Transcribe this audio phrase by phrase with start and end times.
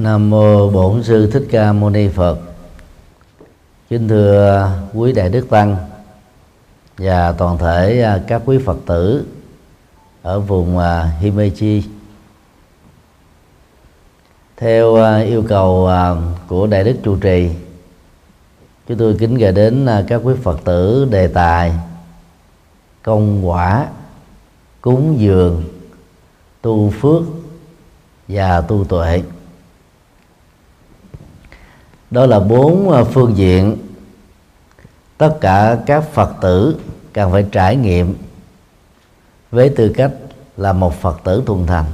[0.00, 2.38] Nam mô Bổn sư Thích Ca Mâu Ni Phật.
[3.90, 5.76] Kính thưa quý đại đức tăng
[6.98, 9.24] và toàn thể à, các quý Phật tử
[10.22, 11.82] ở vùng à, Himeji.
[14.56, 15.90] Theo à, yêu cầu
[16.48, 17.50] của đại đức trụ trì,
[18.88, 21.72] chúng tôi kính gửi đến các quý Phật tử đề tài
[23.02, 23.88] công quả,
[24.80, 25.64] cúng dường,
[26.62, 27.22] tu phước
[28.28, 29.22] và tu tuệ
[32.10, 33.76] đó là bốn à, phương diện.
[35.18, 36.80] Tất cả các phật tử
[37.12, 38.14] cần phải trải nghiệm
[39.50, 40.12] với tư cách
[40.56, 41.84] là một phật tử thuần thành.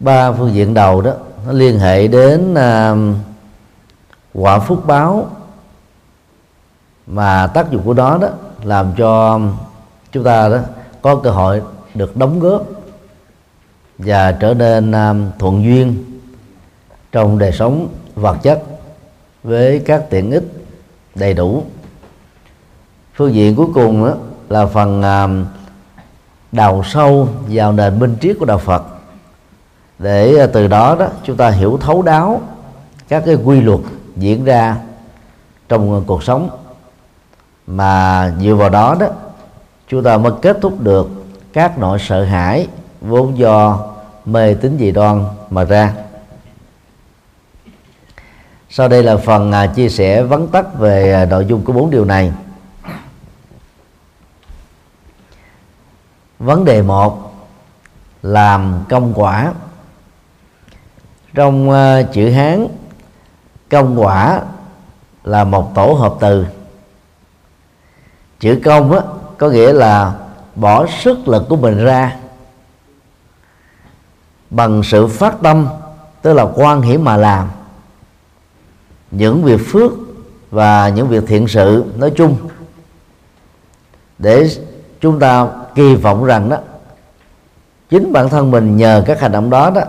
[0.00, 1.12] Ba phương diện đầu đó
[1.46, 3.16] nó liên hệ đến uh,
[4.34, 5.30] quả phúc báo.
[7.06, 8.28] Mà tác dụng của đó đó
[8.62, 9.40] làm cho
[10.12, 10.58] chúng ta đó
[11.02, 11.62] có cơ hội
[11.94, 12.64] được đóng góp
[13.98, 16.04] và trở nên uh, thuận duyên
[17.12, 18.62] trong đời sống vật chất
[19.42, 20.44] với các tiện ích
[21.14, 21.64] đầy đủ.
[23.14, 24.14] Phương diện cuối cùng đó
[24.48, 25.28] là phần à,
[26.52, 28.82] đào sâu vào nền minh triết của đạo Phật.
[29.98, 32.40] Để à, từ đó đó, chúng ta hiểu thấu đáo
[33.08, 33.80] các cái quy luật
[34.16, 34.76] diễn ra
[35.68, 36.50] trong cuộc sống.
[37.66, 39.06] Mà dựa vào đó đó,
[39.88, 41.10] chúng ta mới kết thúc được
[41.52, 42.68] các nỗi sợ hãi
[43.00, 43.78] vốn do
[44.24, 45.94] mê tín dị đoan mà ra
[48.76, 51.90] sau đây là phần à, chia sẻ vắn tắt về à, nội dung của bốn
[51.90, 52.32] điều này.
[56.38, 57.34] Vấn đề một
[58.22, 59.52] làm công quả.
[61.34, 62.66] Trong à, chữ hán
[63.70, 64.42] công quả
[65.24, 66.46] là một tổ hợp từ.
[68.40, 69.00] Chữ công á,
[69.38, 70.14] có nghĩa là
[70.54, 72.16] bỏ sức lực của mình ra
[74.50, 75.68] bằng sự phát tâm
[76.22, 77.50] tức là quan hiểm mà làm
[79.16, 79.92] những việc phước
[80.50, 82.36] và những việc thiện sự nói chung.
[84.18, 84.50] Để
[85.00, 86.56] chúng ta kỳ vọng rằng đó,
[87.90, 89.82] chính bản thân mình nhờ các hành động đó đó,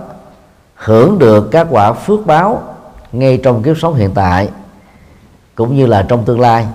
[0.76, 2.76] hưởng được các quả phước báo
[3.12, 4.50] ngay trong kiếp sống hiện tại,
[5.56, 6.68] cũng như là trong tương lai,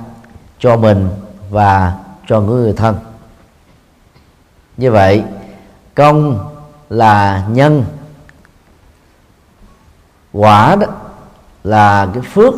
[0.58, 1.08] cho mình
[1.50, 1.94] và
[2.28, 2.96] cho người thân.
[4.76, 5.24] Như vậy,
[5.94, 6.48] công
[6.88, 7.84] là nhân,
[10.32, 10.86] quả đó
[11.64, 12.54] là cái phước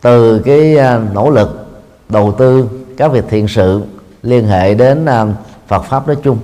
[0.00, 1.66] từ cái à, nỗ lực
[2.08, 3.82] đầu tư các việc thiện sự
[4.22, 5.26] liên hệ đến à,
[5.66, 6.38] Phật pháp nói chung.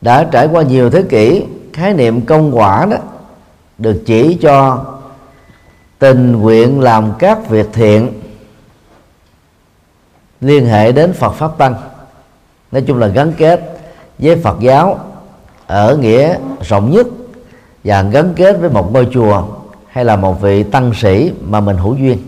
[0.00, 2.96] Đã trải qua nhiều thế kỷ, khái niệm công quả đó
[3.78, 4.84] được chỉ cho
[5.98, 8.20] tình nguyện làm các việc thiện
[10.40, 11.74] liên hệ đến Phật pháp tăng.
[12.72, 13.80] Nói chung là gắn kết
[14.18, 14.98] với Phật giáo
[15.66, 16.36] ở nghĩa
[16.68, 17.06] rộng nhất
[17.84, 19.46] và gắn kết với một ngôi chùa
[19.88, 22.18] hay là một vị tăng sĩ mà mình hữu duyên.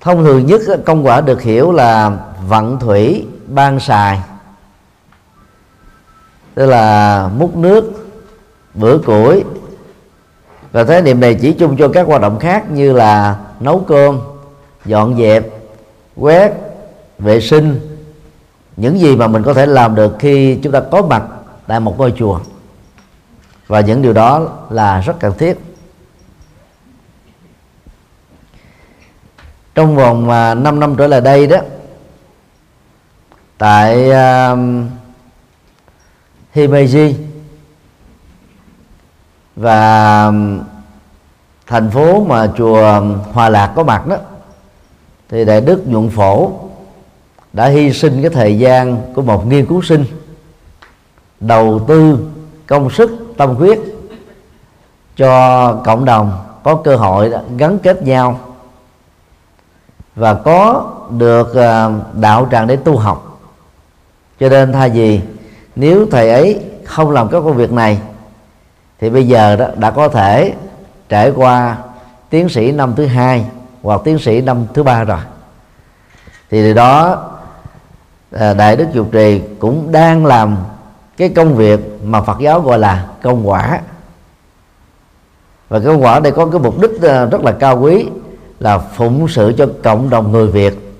[0.00, 2.18] Thông thường nhất công quả được hiểu là
[2.48, 4.20] vận thủy, ban xài,
[6.54, 8.10] tức là múc nước,
[8.74, 9.44] bữa củi.
[10.72, 14.20] Và thế niệm này chỉ chung cho các hoạt động khác như là nấu cơm,
[14.84, 15.46] dọn dẹp,
[16.16, 16.52] quét,
[17.18, 17.87] vệ sinh
[18.78, 21.22] những gì mà mình có thể làm được khi chúng ta có mặt
[21.66, 22.40] tại một ngôi chùa.
[23.66, 25.58] Và những điều đó là rất cần thiết.
[29.74, 31.56] Trong vòng à, 5 năm trở lại đây đó
[33.58, 34.58] tại uh,
[36.54, 37.14] Himeji
[39.56, 39.80] và
[40.28, 40.32] à,
[41.66, 43.00] thành phố mà chùa
[43.32, 44.16] Hòa Lạc có mặt đó
[45.28, 46.67] thì đại đức nhuận phổ
[47.52, 50.04] đã hy sinh cái thời gian của một nghiên cứu sinh,
[51.40, 52.18] đầu tư
[52.66, 53.78] công sức, tâm huyết
[55.16, 58.40] cho cộng đồng có cơ hội gắn kết nhau
[60.14, 63.40] và có được à, đạo tràng để tu học.
[64.40, 65.20] Cho nên thay vì
[65.76, 67.98] nếu thầy ấy không làm các công việc này,
[69.00, 70.54] thì bây giờ đó đã có thể
[71.08, 71.76] trải qua
[72.30, 73.46] tiến sĩ năm thứ hai
[73.82, 75.20] hoặc tiến sĩ năm thứ ba rồi.
[76.50, 77.24] Thì điều đó
[78.30, 80.56] Ờ, đại đức chủ trì cũng đang làm
[81.16, 83.80] cái công việc mà phật giáo gọi là công quả.
[85.68, 88.06] Và công quả đây có cái mục đích ờ, rất là cao quý,
[88.58, 90.94] là phụng sự cho cộng đồng người việt.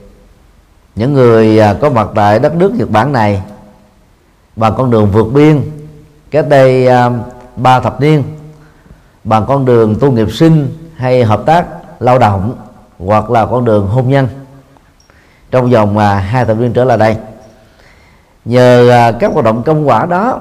[0.94, 3.42] Những người ờ, có mặt tại đất nước nhật bản này,
[4.56, 5.60] bằng con đường vượt biên,
[6.30, 6.88] cách đây
[7.56, 8.22] ba thập niên,
[9.24, 11.66] bằng con đường tu nghiệp sinh hay hợp tác
[12.00, 12.54] lao động,
[12.98, 14.28] hoặc là con đường hôn nhân
[15.50, 17.16] trong vòng mà hai thập niên trở lại đây.
[18.44, 20.40] Nhờ à, các hoạt động công quả đó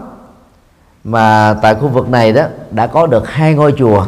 [1.03, 4.05] mà tại khu vực này đó đã có được hai ngôi chùa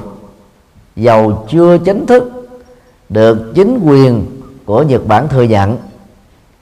[0.95, 2.49] giàu chưa chính thức,
[3.09, 4.25] được chính quyền
[4.65, 5.77] của Nhật Bản thừa nhận.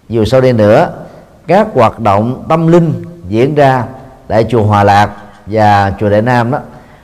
[0.10, 0.90] Dù sau đây nữa,
[1.48, 3.84] các hoạt động tâm linh diễn ra
[4.28, 5.10] tại chùa Hòa Lạc
[5.46, 6.60] và chùa Đại Nam đó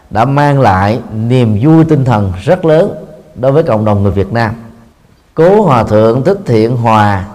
[0.09, 4.33] đã mang lại niềm vui tinh thần rất lớn đối với cộng đồng người Việt
[4.33, 4.53] Nam
[5.33, 7.25] cố hòa thượng thích thiện hòa.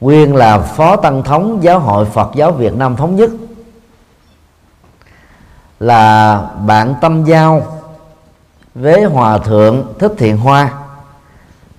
[0.00, 3.30] Nguyên là phó tăng thống giáo hội Phật giáo Việt Nam thống nhất.
[5.80, 7.80] Là bạn tâm giao
[8.74, 10.72] với hòa thượng thích thiện hoa.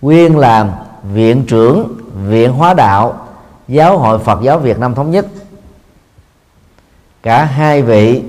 [0.02, 3.28] Nguyên là viện trưởng viện hóa đạo
[3.68, 5.26] giáo hội Phật giáo Việt Nam thống nhất.
[7.24, 8.24] Cả hai vị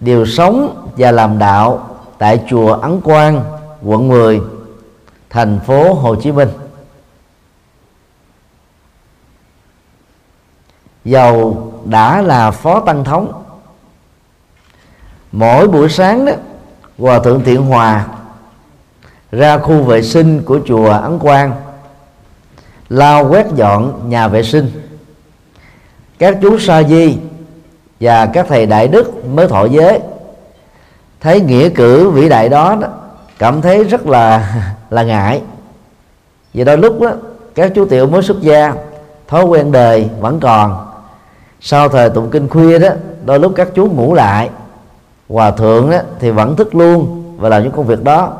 [0.00, 1.88] đều sống và làm đạo
[2.18, 3.44] tại chùa Ấn Quang,
[3.82, 4.40] quận 10
[5.30, 6.48] thành phố Hồ Chí Minh.
[11.04, 13.42] Dầu đã là phó tăng thống
[15.32, 16.32] mỗi buổi sáng đó
[16.98, 18.06] hòa thượng thiện hòa
[19.32, 21.52] ra khu vệ sinh của chùa ấn quang
[22.88, 24.70] lao quét dọn nhà vệ sinh.
[26.18, 27.18] Các chú sa di
[28.00, 30.00] và các thầy đại đức mới thọ giới
[31.20, 32.88] thấy nghĩa cử vĩ đại đó, đó
[33.38, 34.54] cảm thấy rất là
[34.90, 35.42] là ngại.
[36.54, 37.12] Vì đôi lúc đó
[37.54, 38.74] các chú tiểu mới xuất gia
[39.28, 40.86] thói quen đời vẫn còn.
[41.60, 42.88] Sau thời tụng kinh khuya đó
[43.24, 44.50] đôi lúc các chú ngủ lại.
[45.28, 48.32] Hòa thượng đó, thì vẫn thức luôn và làm những công việc đó.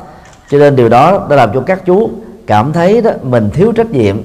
[0.50, 2.10] Cho nên điều đó đã làm cho các chú
[2.46, 4.16] cảm thấy đó mình thiếu trách nhiệm.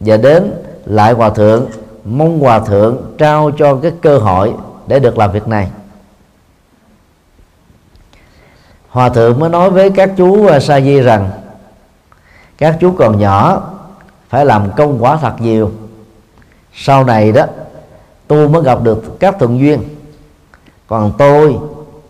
[0.00, 0.52] Và đến
[0.84, 1.66] lại hòa thượng
[2.04, 4.52] mong hòa thượng trao cho cái cơ hội
[4.86, 5.70] để được làm việc này.
[8.88, 11.30] Hòa thượng mới nói với các chú và sa di rằng
[12.58, 13.62] các chú còn nhỏ
[14.28, 15.70] phải làm công quả thật nhiều.
[16.74, 17.44] Sau này đó,
[18.26, 19.82] tôi mới gặp được các thuận duyên.
[20.86, 21.58] Còn tôi,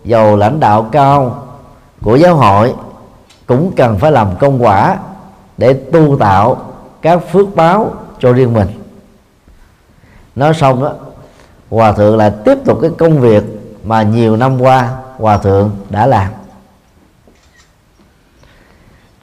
[0.05, 1.45] giàu lãnh đạo cao
[2.03, 2.75] của giáo hội,
[3.47, 4.99] cũng cần phải làm công quả
[5.59, 6.57] để tu tạo
[7.03, 8.69] các phước báo cho riêng mình.
[10.37, 10.93] Nói xong đó,
[11.71, 13.45] hòa thượng lại tiếp tục cái công việc
[13.85, 16.29] mà nhiều năm qua hòa thượng đã làm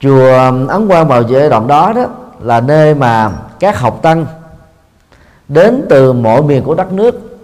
[0.00, 2.06] chùa ấn quang vào giai đoạn đó đó
[2.40, 4.26] là nơi mà các học tăng
[5.48, 7.38] đến từ mọi miền của đất nước.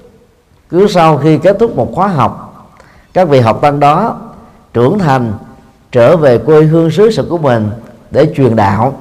[0.69, 2.65] Cứ sau khi kết thúc một khóa học,
[3.13, 4.17] các vị học tăng đó
[4.73, 5.33] trưởng thành
[5.93, 7.71] trở về quê hương xứ sở của mình
[8.11, 8.95] để truyền đạo.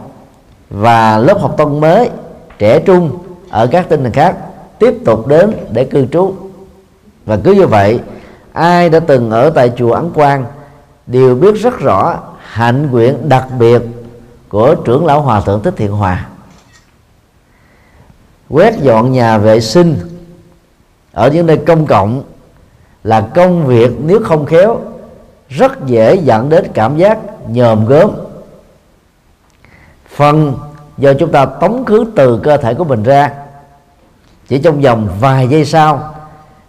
[0.70, 2.10] Và lớp học tăng mới,
[2.60, 3.18] trẻ trung
[3.50, 4.36] ở các tinh thần khác
[4.80, 6.34] tiếp tục đến để cư trú.
[7.26, 8.00] Và cứ như vậy,
[8.54, 10.46] ai đã từng ở tại chùa Ấn Quang
[11.08, 12.18] đều biết rất rõ
[12.52, 13.82] hạnh nguyện đặc biệt
[14.50, 16.28] của trưởng lão hòa thượng thích thiện hòa.
[18.50, 19.96] Quét dọn nhà vệ sinh
[21.12, 22.24] ở những nơi công cộng
[23.04, 24.80] là công việc nếu không khéo,
[25.50, 28.12] rất dễ dẫn đến cảm giác nhòm gớm.
[30.16, 30.58] Phần
[30.98, 33.32] do chúng ta tống khứ từ cơ thể của mình ra,
[34.48, 36.14] chỉ trong vòng vài giây sau,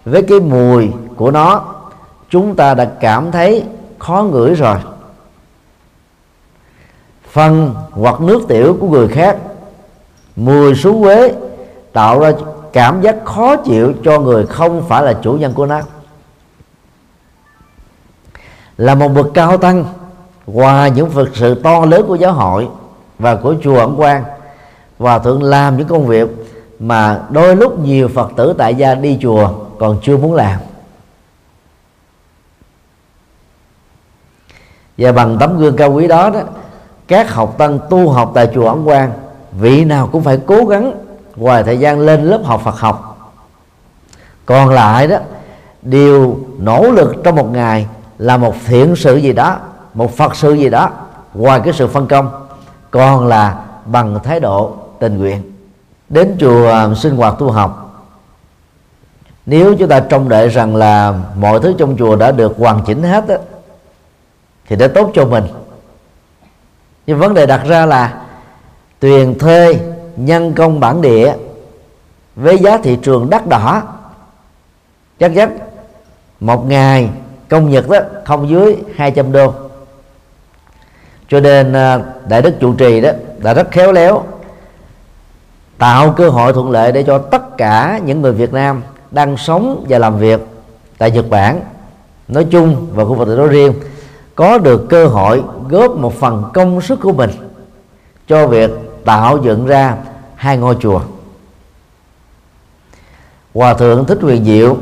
[0.04, 1.64] với cái mùi của nó,
[2.30, 3.64] chúng ta đã cảm thấy
[3.98, 4.78] khó ngửi rồi
[7.32, 9.36] phân hoặc nước tiểu của người khác.
[10.36, 11.34] Mùi xú quế
[11.92, 12.32] tạo ra
[12.72, 15.80] cảm giác khó chịu cho người không phải là chủ nhân của nó.
[18.76, 19.84] Là một bậc cao tăng
[20.46, 22.68] qua những vật sự to lớn của giáo hội
[23.18, 24.24] và của chùa ẩn quan
[24.98, 26.28] và thượng làm những công việc
[26.78, 30.60] mà đôi lúc nhiều phật tử tại gia đi chùa còn chưa muốn làm.
[34.98, 36.40] Và bằng tấm gương cao quý đó đó
[37.12, 39.12] các học tăng tu học tại chùa ẩn quan
[39.52, 40.92] vị nào cũng phải cố gắng
[41.36, 43.08] ngoài thời gian lên lớp học Phật học.
[44.46, 45.16] Còn lại đó
[45.82, 47.86] đều nỗ lực trong một ngày
[48.18, 49.56] là một thiện sự gì đó
[49.94, 50.90] một phật sự gì đó
[51.34, 52.46] ngoài cái sự phân công
[52.90, 55.42] còn là bằng thái độ tình nguyện.
[56.08, 58.02] Đến chùa um, sinh hoạt tu học.
[59.46, 63.02] Nếu chúng ta trông đợi rằng là mọi thứ trong chùa đã được hoàn chỉnh
[63.02, 63.34] hết đó,
[64.68, 65.44] thì đã tốt cho mình
[67.06, 68.22] nhưng vấn đề đặt ra là
[69.00, 69.78] tiền thuê
[70.16, 71.34] nhân công bản địa
[72.36, 73.82] với giá thị trường đắt đỏ.
[75.18, 75.58] Chắc chắn
[76.40, 77.10] một ngày
[77.48, 79.54] công nhật đó không dưới 200 đô.
[81.28, 84.24] Cho nên à, đại đức trụ trì đó đã rất khéo léo,
[85.78, 89.86] tạo cơ hội thuận lợi để cho tất cả những người Việt Nam đang sống
[89.88, 90.40] và làm việc
[90.98, 91.60] tại Nhật Bản,
[92.28, 93.72] nói chung và khu vực nói riêng
[94.34, 97.30] có được cơ hội góp một phần công sức của mình
[98.28, 98.70] cho việc
[99.04, 99.96] tạo dựng ra
[100.34, 101.00] hai ngôi chùa.
[103.54, 104.76] Hòa thượng thích huyền diệu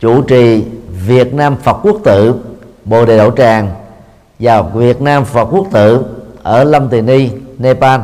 [0.00, 0.64] chủ trì
[1.06, 2.34] Việt Nam Phật Quốc tự
[2.84, 3.70] Bồ Đề Đậu Tràng
[4.38, 6.04] và Việt Nam Phật Quốc tự
[6.42, 8.00] ở Lâm Tỳ Ni, Nepal.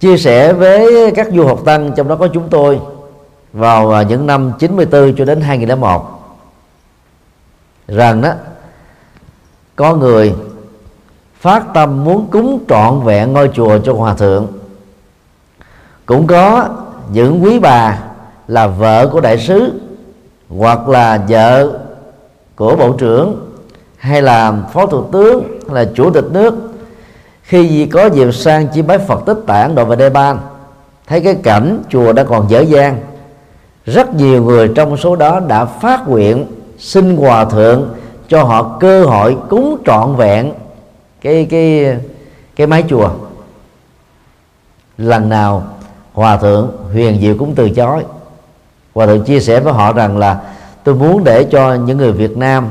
[0.00, 2.80] Chia sẻ với các du học tăng trong đó có chúng tôi
[3.52, 6.19] vào à, những năm 94 cho đến 2001
[7.90, 8.32] rằng đó,
[9.76, 10.34] có người
[11.40, 14.46] phát tâm muốn cúng trọn vẹn ngôi chùa cho hòa thượng.
[16.06, 16.68] Cũng có
[17.12, 17.98] những quý bà
[18.48, 19.80] là vợ của đại sứ
[20.48, 21.78] hoặc là vợ
[22.56, 23.50] của bộ trưởng
[23.96, 26.54] hay là phó thủ tướng hay là chủ tịch nước.
[27.42, 30.38] Khi có dịp sang chi bái Phật tích tản đồ về Đê Ban,
[31.06, 33.00] thấy cái cảnh chùa đã còn dở dang,
[33.86, 36.46] rất nhiều người trong số đó đã phát nguyện
[36.80, 37.88] xin hòa thượng
[38.28, 40.52] cho họ cơ hội cúng trọn vẹn
[41.20, 41.96] cái cái
[42.56, 43.10] cái mái chùa.
[44.98, 45.62] Lần nào
[46.12, 48.04] hòa thượng huyền diệu cũng từ chối.
[48.94, 50.40] Hòa thượng chia sẻ với họ rằng là,
[50.84, 52.70] tôi muốn để cho những người Việt Nam,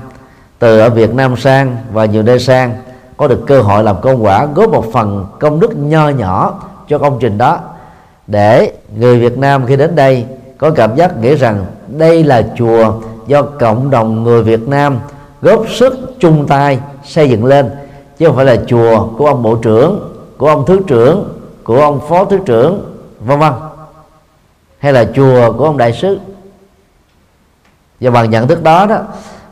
[0.60, 2.74] từ ở Việt Nam sang và nhiều nơi sang,
[3.18, 6.98] có được cơ hội làm công quả, góp một phần công đức nho nhỏ cho
[6.98, 7.60] công trình đó.
[8.28, 10.26] Để người Việt Nam khi đến đây
[10.58, 12.94] có cảm giác nghĩ rằng đây là chùa
[13.30, 15.00] do cộng đồng người Việt Nam
[15.42, 17.72] góp sức chung tay xây dựng lên,
[18.18, 21.34] chứ không phải là chùa của ông bộ trưởng, của ông thứ trưởng,
[21.64, 23.54] của ông phó thứ trưởng, vân vân,
[24.80, 26.20] hay là chùa của ông đại sứ.
[28.00, 29.00] Và bằng nhận thức đó đó,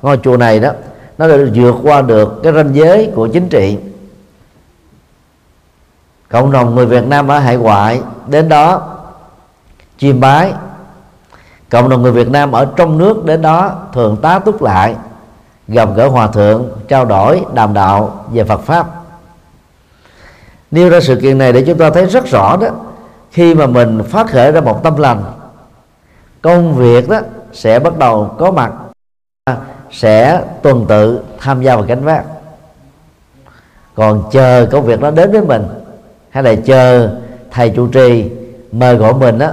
[0.01, 0.71] ngôi chùa này đó,
[1.17, 3.77] nó đã vượt qua được cái ranh giới của chính trị.
[6.29, 8.97] Cộng đồng người Việt Nam ở hải ngoại, đến đó
[9.97, 10.53] chiêm bái
[11.69, 14.95] cộng đồng người Việt Nam ở trong nước đến đó thường tá túc lại,
[15.67, 18.87] gặp gỡ hòa thượng, trao đổi, đàm đạo về Phật pháp.
[20.71, 22.67] Nêu ra sự kiện này để chúng ta thấy rất rõ đó,
[23.31, 25.23] khi mà mình phát khởi ra một tâm lành,
[26.41, 27.19] công việc đó
[27.53, 28.71] sẽ bắt đầu có mặt,
[29.91, 32.25] sẽ tuần tự tham gia vào cánh vác.
[33.95, 35.67] Còn chờ công việc đó đến với mình,
[36.29, 37.09] hay là chờ
[37.51, 38.31] thầy chủ trì
[38.71, 39.51] mời gọi mình đó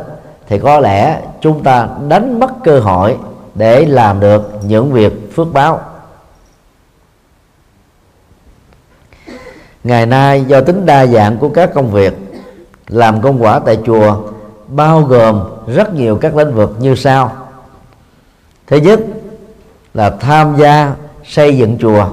[0.49, 3.19] thì có lẽ chúng ta đánh mất cơ hội
[3.55, 5.81] để làm được những việc phước báo.
[9.85, 12.15] Ngày nay, do tính đa dạng của các công việc,
[12.89, 14.17] làm công quả tại chùa
[14.69, 17.33] bao gồm rất nhiều các lĩnh vực như sau.
[18.67, 19.01] Thứ nhất
[19.95, 20.93] là tham gia
[21.25, 22.07] xây dựng chùa.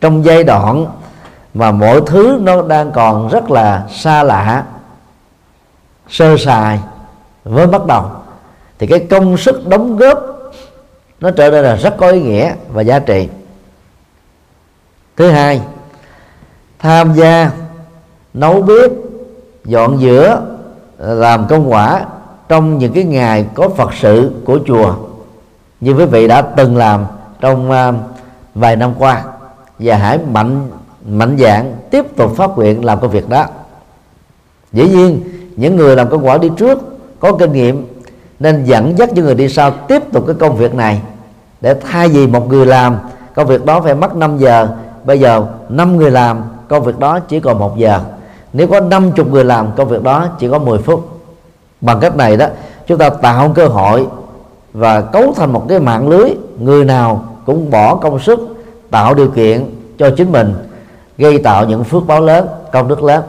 [0.00, 0.86] Trong giai đoạn
[1.54, 4.64] mà mọi thứ nó đang còn rất là xa lạ,
[6.08, 6.80] sơ sài
[7.44, 8.04] với bắt đầu.
[8.78, 10.18] Thì cái công sức đóng góp
[11.20, 13.28] nó trở nên là rất có ý nghĩa và giá trị.
[15.16, 15.60] Thứ hai
[16.78, 17.50] tham gia
[18.34, 18.90] nấu bếp
[19.64, 20.40] dọn dữa
[20.98, 22.04] làm công quả
[22.48, 24.94] trong những cái ngày có phật sự của chùa
[25.80, 27.04] như quý vị đã từng làm
[27.40, 27.94] trong uh,
[28.54, 29.24] vài năm qua.
[29.78, 30.68] Và hãy mạnh
[31.08, 33.46] mạnh dạng tiếp tục phát nguyện làm công việc đó.
[34.72, 35.20] Dĩ nhiên
[35.56, 36.78] những người làm công quả đi trước
[37.20, 37.86] có kinh nghiệm,
[38.40, 41.02] nên dẫn dắt những người đi sau tiếp tục cái công việc này.
[41.60, 42.98] Để thay vì một người làm,
[43.34, 44.68] công việc đó phải mất 5 giờ.
[45.04, 48.00] Bây giờ năm người làm, công việc đó chỉ còn một giờ.
[48.52, 51.08] Nếu có 50 người làm, công việc đó chỉ có 10 phút.
[51.80, 52.46] Bằng cách này đó,
[52.86, 54.06] chúng ta tạo cơ hội
[54.72, 56.30] và cấu thành một cái mạng lưới.
[56.58, 58.40] Người nào cũng bỏ công sức,
[58.90, 60.54] tạo điều kiện cho chính mình,
[61.18, 63.22] gây tạo những phước báo lớn, công đức lớn.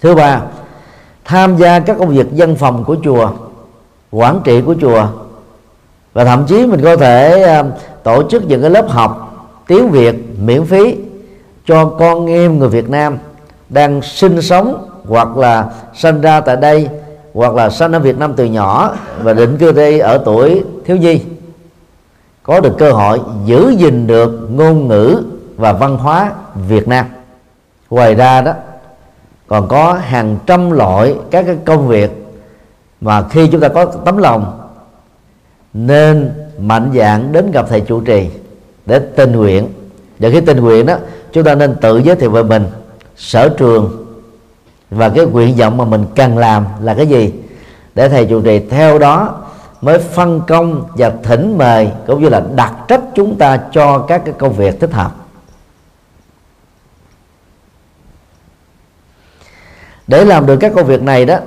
[0.00, 0.40] Thứ ba,
[1.24, 3.30] tham gia các công việc dân phòng của chùa,
[4.10, 5.06] quản trị của chùa.
[6.12, 7.64] Và thậm chí mình có thể à,
[8.02, 9.24] tổ chức những cái lớp học
[9.66, 10.96] tiếng việt miễn phí
[11.66, 13.18] cho con em người việt nam
[13.68, 16.88] đang sinh sống hoặc là sinh ra tại đây
[17.34, 20.96] hoặc là sinh ở Việt Nam từ nhỏ và định cư đây ở tuổi thiếu
[20.96, 21.20] nhi.
[22.42, 25.22] Có được cơ hội giữ gìn được ngôn ngữ
[25.56, 26.32] và văn hóa
[26.68, 27.06] Việt Nam.
[27.90, 28.52] Ngoài ra đó
[29.48, 32.10] còn có hàng trăm loại các cái công việc
[33.00, 34.60] mà khi chúng ta có tấm lòng,
[35.74, 38.30] nên mạnh dạng đến gặp thầy chủ trì
[38.86, 39.68] để tình nguyện.
[40.18, 40.96] Và khi tình nguyện đó,
[41.32, 42.66] chúng ta nên tự giới thiệu về mình,
[43.16, 44.06] sở trường
[44.90, 47.32] và cái nguyện vọng mà mình cần làm là cái gì
[47.94, 49.34] để thầy chủ trì theo đó
[49.80, 54.22] mới phân công và thỉnh mời cũng như là đặt trách chúng ta cho các
[54.24, 55.12] cái công việc thích hợp.
[60.08, 61.38] Để làm được các công việc này đó,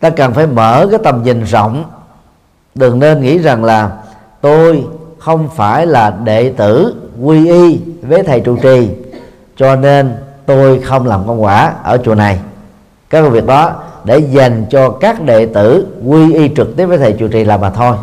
[0.00, 1.84] ta cần phải mở cái tầm nhìn rộng.
[2.74, 3.90] Đừng nên nghĩ rằng là
[4.40, 4.84] tôi
[5.18, 8.88] không phải là đệ tử quy y với thầy trụ trì,
[9.56, 10.16] cho nên
[10.46, 12.40] tôi không làm công quả ở chùa này.
[13.10, 13.72] Các công việc đó
[14.04, 17.60] để dành cho các đệ tử quy y trực tiếp với thầy trụ trì làm
[17.60, 17.96] mà thôi.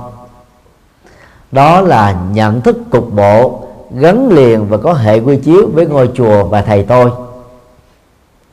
[1.51, 6.09] Đó là nhận thức cục bộ gắn liền và có hệ quy chiếu với ngôi
[6.15, 7.11] chùa và thầy tôi.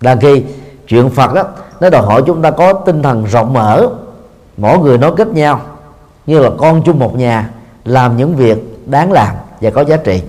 [0.00, 0.42] Đang khi
[0.86, 1.42] chuyện phật đó
[1.80, 3.88] nó đòi hỏi chúng ta có tinh thần rộng mở,
[4.56, 5.60] mỗi người nói kết nhau,
[6.26, 7.50] như là con chung một nhà,
[7.84, 10.22] làm những việc đáng làm và có giá trị.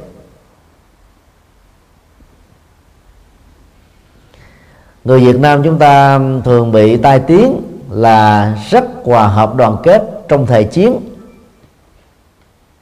[5.03, 10.03] Người Việt Nam chúng ta thường bị tai tiếng là rất hòa hợp đoàn kết
[10.27, 10.99] trong thời chiến,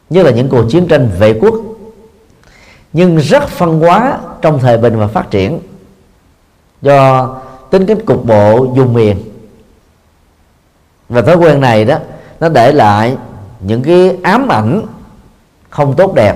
[0.09, 1.55] như là những cuộc chiến tranh vệ quốc,
[2.93, 5.59] nhưng rất phân hóa trong thời bình và phát triển.
[6.81, 7.29] Do
[7.73, 9.17] tính cách cục bộ dùng miền.
[11.09, 11.97] Và thói quen này đó
[12.39, 13.17] nó để lại
[13.59, 14.81] những cái ám ảnh
[15.69, 16.35] không tốt đẹp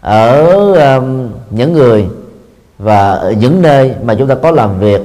[0.00, 0.44] ở
[0.96, 2.08] um, những người
[2.78, 5.00] và ở những nơi mà chúng ta có làm việc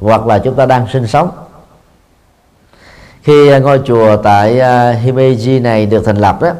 [0.00, 1.30] hoặc là chúng ta đang sinh sống.
[3.22, 6.50] Khi uh, ngôi chùa tại uh, Himeji này được thành lập đó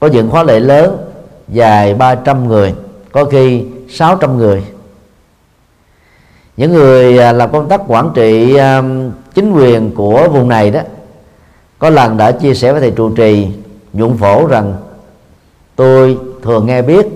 [0.00, 0.96] có những khóa lễ lớn
[1.48, 2.74] dài 300 người
[3.12, 4.64] có khi 600 người
[6.60, 8.82] những người à, làm công tác quản trị à,
[9.34, 10.80] chính quyền của vùng này đó,
[11.78, 13.48] có lần đã chia sẻ với thầy trụ trì
[13.92, 14.74] nhuận phổ rằng,
[15.76, 17.06] tôi thường nghe biết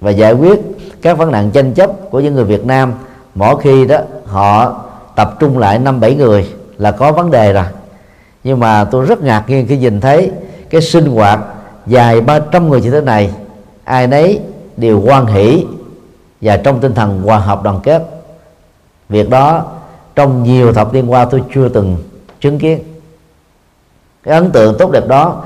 [0.00, 0.60] và giải quyết
[1.02, 2.92] các vấn nạn tranh chấp của những người Việt Nam.
[3.34, 4.80] Mỗi khi đó, họ
[5.16, 7.64] tập trung lại năm bảy người là có vấn đề rồi.
[8.44, 10.30] Nhưng mà tôi rất ngạc nhiên khi nhìn thấy
[10.70, 11.40] cái sinh hoạt
[11.86, 13.30] dài 300 người như thế này.
[13.84, 14.40] Ai nấy
[14.76, 15.66] đều quan hỷ
[16.40, 18.19] và trong tinh thần hòa hợp đoàn kết
[19.10, 19.64] việc đó
[20.14, 21.96] trong nhiều thập niên qua tôi chưa từng
[22.40, 22.78] chứng kiến.
[24.22, 25.42] Cái ấn tượng tốt đẹp đó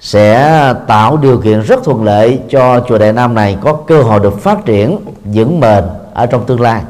[0.00, 4.20] sẽ tạo điều kiện rất thuận lợi cho chùa Đại Nam này có cơ hội
[4.20, 5.84] được phát triển vững bền
[6.14, 6.82] ở trong tương lai.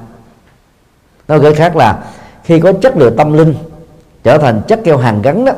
[1.28, 1.98] Nói cái khác là
[2.44, 3.54] khi có chất lượng tâm linh
[4.24, 5.52] trở thành chất keo hàng gắn đó,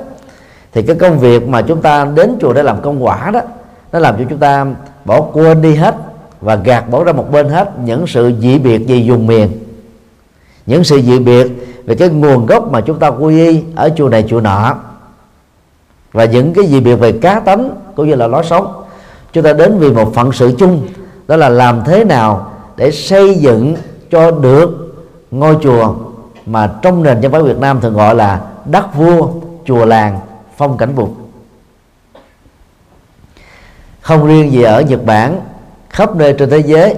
[0.72, 3.40] thì cái công việc mà chúng ta đến chùa để làm công quả đó,
[3.92, 4.66] nó làm cho chúng ta
[5.04, 5.94] bỏ quên đi hết
[6.40, 9.63] và gạt bỏ ra một bên hết những sự dị biệt về dùng miền
[10.66, 11.46] những sự dị biệt
[11.84, 14.76] về cái nguồn gốc mà chúng ta quy y ở chùa này, chùa nọ.
[16.12, 18.82] Và những cái dị biệt về cá tánh cũng như là lối sống.
[19.32, 20.88] Chúng ta đến vì một phận sự chung,
[21.28, 23.76] đó là làm thế nào để xây dựng
[24.10, 24.94] cho được
[25.30, 25.94] ngôi chùa
[26.46, 29.28] mà trong nền văn hóa Việt Nam thường gọi là đất vua,
[29.64, 30.20] chùa làng,
[30.56, 31.14] phong cảnh vùng
[34.04, 35.40] không riêng gì ở Nhật Bản,
[35.90, 36.96] khắp nơi trên thế giới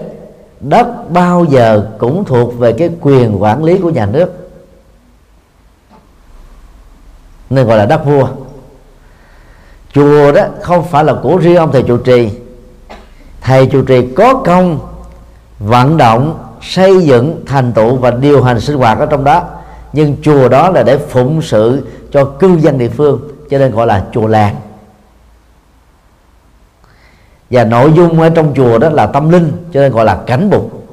[0.68, 4.50] đất bao giờ cũng thuộc về cái quyền quản lý của nhà nước.
[7.50, 8.28] Nên gọi là đất vua.
[9.92, 12.30] Chùa đó không phải là của riêng ông thầy trụ trì.
[13.40, 14.78] Thầy trụ trì có công
[15.58, 19.44] vận động, xây dựng, thành tựu và điều hành sinh hoạt ở trong đó.
[19.92, 23.86] Nhưng chùa đó là để phụng sự cho cư dân địa phương, cho nên gọi
[23.86, 24.56] là chùa làng
[27.50, 30.50] và nội dung ở trong chùa đó là tâm linh cho nên gọi là cảnh
[30.50, 30.86] bục.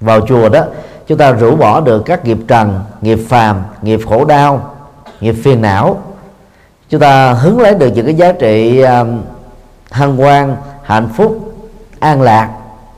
[0.00, 0.64] Vào chùa đó
[1.06, 4.74] chúng ta rũ bỏ được các nghiệp trần nghiệp phàm nghiệp khổ đau
[5.20, 5.96] nghiệp phiền não.
[6.88, 9.22] Chúng ta hứng lấy được những cái giá trị um,
[9.90, 11.54] hân hoan hạnh phúc
[12.00, 12.50] an lạc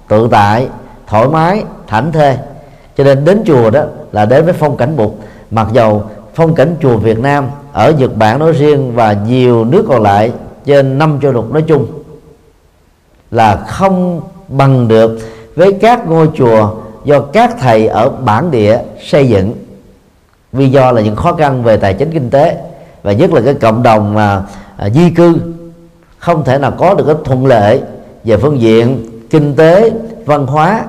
[0.09, 0.69] tự tại
[1.07, 2.39] thoải mái thảnh thê.
[2.97, 5.19] Cho nên đến chùa đó là đến với phong cảnh bục.
[5.51, 6.05] Mặc dầu
[6.35, 10.33] phong cảnh chùa Việt Nam ở Nhật Bản nói riêng và nhiều nước còn lại
[10.65, 12.04] trên năm châu lục nói chung
[13.35, 15.19] là không bằng được
[15.57, 19.55] với các ngôi chùa do các thầy ở bản địa xây dựng.
[20.53, 22.57] Vì do là những khó khăn về tài chính kinh tế
[23.03, 24.43] và nhất là cái cộng đồng mà
[24.77, 25.37] à, di cư
[26.19, 27.81] không thể nào có được cái thuận lợi
[28.25, 29.91] về phương diện kinh tế
[30.25, 30.85] văn hóa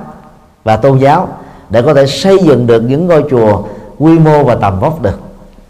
[0.64, 1.28] và tôn giáo
[1.70, 3.62] để có thể xây dựng được những ngôi chùa
[3.98, 5.20] quy mô và tầm vóc được.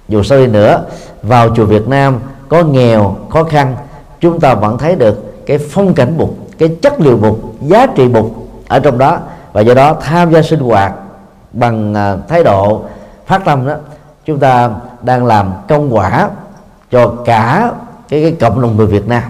[0.08, 0.84] Dù sao đi nữa
[1.22, 3.76] vào chùa Việt Nam có nghèo khó khăn
[4.20, 8.08] chúng ta vẫn thấy được cái phong cảnh bục cái chất liệu mục giá trị
[8.08, 9.18] mục ở trong đó.
[9.52, 10.92] Và do đó tham gia sinh hoạt
[11.52, 12.82] bằng à, thái độ
[13.26, 13.74] phát tâm đó
[14.24, 14.70] chúng ta
[15.02, 16.30] đang làm công quả
[16.90, 17.72] cho cả
[18.08, 19.22] cái, cái cộng đồng người Việt Nam.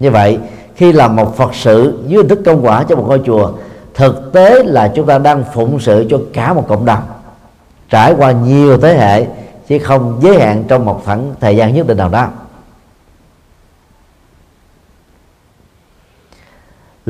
[0.00, 0.38] Như vậy
[0.76, 3.52] khi làm một Phật sự dưới hình thức công quả cho một ngôi chùa
[3.94, 7.02] thực tế là chúng ta đang phụng sự cho cả một cộng đồng
[7.90, 9.26] trải qua nhiều thế hệ
[9.68, 12.28] chứ không giới hạn trong một khoảng thời gian nhất định nào đó.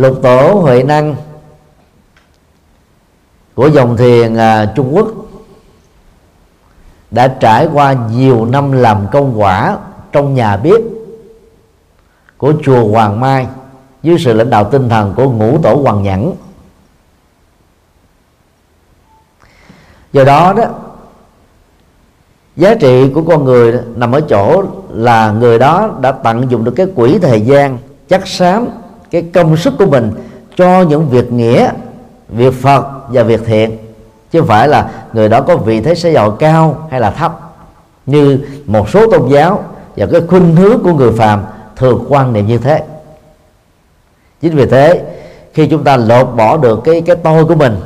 [0.00, 1.16] Lục tổ huệ năng
[3.54, 5.08] của dòng thiền à, Trung Quốc
[7.10, 9.78] đã trải qua nhiều năm làm công quả
[10.12, 10.80] trong nhà bếp
[12.36, 13.46] của chùa Hoàng Mai
[14.02, 16.34] dưới sự lãnh đạo tinh thần của ngũ tổ Hoàng Nhẫn.
[20.12, 20.64] Do đó đó
[22.56, 26.72] giá trị của con người nằm ở chỗ là người đó đã tận dụng được
[26.76, 28.68] cái quỹ thời gian chắc xám
[29.11, 30.12] cái công sức của mình
[30.57, 31.70] cho những việc nghĩa,
[32.29, 33.79] việc phật và việc thiện.
[34.33, 37.40] Chứ không phải là người đó có vị thế xã hội cao hay là thấp.
[38.07, 39.64] Như một số tôn giáo
[39.96, 41.42] và cái khuynh hướng của người phàm
[41.77, 42.83] thường quan niệm như thế.
[44.40, 45.03] Chính vì thế,
[45.55, 47.77] khi chúng ta lột bỏ được cái cái tôi của mình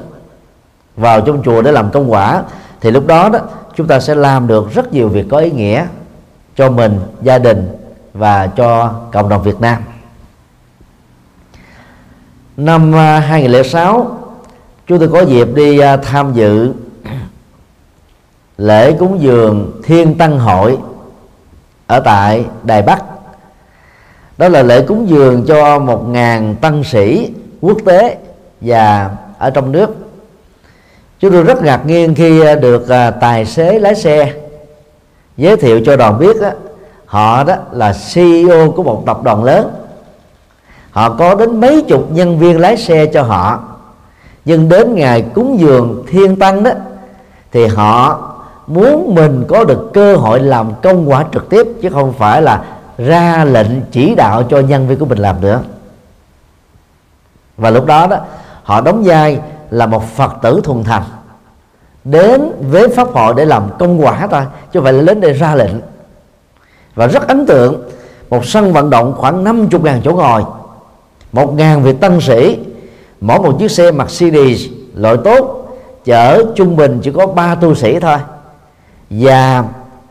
[0.97, 2.43] vào trong chùa để làm công quả,
[2.81, 3.39] thì lúc đó đó,
[3.77, 5.87] chúng ta sẽ làm được rất nhiều việc có ý nghĩa
[6.57, 7.69] cho mình, gia đình
[8.15, 9.83] và cho cộng đồng Việt Nam
[12.57, 14.19] năm à, 2006
[14.87, 16.73] chúng tôi có dịp đi à, tham dự
[18.59, 20.79] lễ cúng dường thiên tăng hội
[21.87, 23.05] ở tại Đài Bắc.
[24.39, 28.17] Đó là lễ cúng dường cho một ngàn tăng sĩ quốc tế
[28.61, 29.97] và ở trong nước.
[31.21, 32.87] Chúng tôi rất ngạc nhiên khi à, được
[33.21, 34.33] tài xế lái xe
[35.37, 36.51] giới thiệu cho đoàn biết đó,
[37.07, 39.71] họ đó là CEO của một tập đoàn lớn
[40.95, 43.61] họ có đến mấy chục nhân viên lái xe cho họ.
[44.45, 46.71] Nhưng đến ngày cúng dường thiên tăng đó,
[47.53, 48.21] thì họ
[48.67, 52.65] muốn mình có được cơ hội làm công quả trực tiếp, chứ không phải là
[52.99, 55.61] ra lệnh chỉ đạo cho nhân viên của mình làm nữa.
[57.57, 58.17] Và lúc đó đó,
[58.63, 61.03] họ đóng vai là một phật tử thuần thành.
[62.05, 65.33] Đến với pháp hội để làm công quả thôi, chứ không phải là đến để
[65.33, 65.75] ra lệnh.
[66.95, 67.83] Và rất ấn tượng,
[68.31, 70.43] một sân vận động khoảng 50 ngàn chỗ ngồi
[71.35, 72.59] một ngàn vị tăng sĩ.
[73.21, 74.61] Mỗi một chiếc xe Mercedes
[74.95, 75.69] loại tốt
[76.05, 78.19] chở trung bình chỉ có ba tu sĩ thôi.
[79.11, 79.65] Và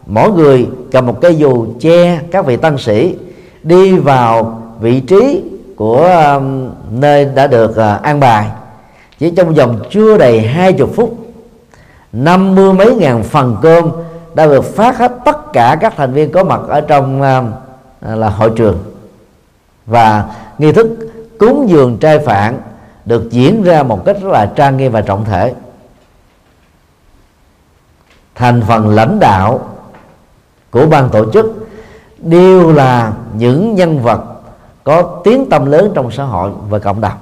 [0.05, 3.15] mỗi người cầm một cây dù che các vị tăng sĩ
[3.63, 5.41] đi vào vị trí
[5.75, 8.47] của um, nơi đã được uh, an bài.
[9.19, 11.17] Chỉ trong vòng chưa đầy hai chục phút
[12.13, 13.91] năm mươi mấy ngàn phần cơm
[14.33, 18.29] đã được phát hết tất cả các thành viên có mặt ở trong uh, là
[18.29, 18.77] hội trường.
[19.85, 20.25] Và
[20.57, 20.87] nghi thức
[21.47, 22.61] cúng dường trai phạn
[23.05, 25.53] được diễn ra một cách rất là trang nghiêm và trọng thể.
[28.35, 29.69] Thành phần lãnh đạo
[30.71, 31.45] của ban tổ chức
[32.17, 34.21] đều là những nhân vật
[34.83, 37.17] có tiếng tâm lớn trong xã hội và cộng đồng.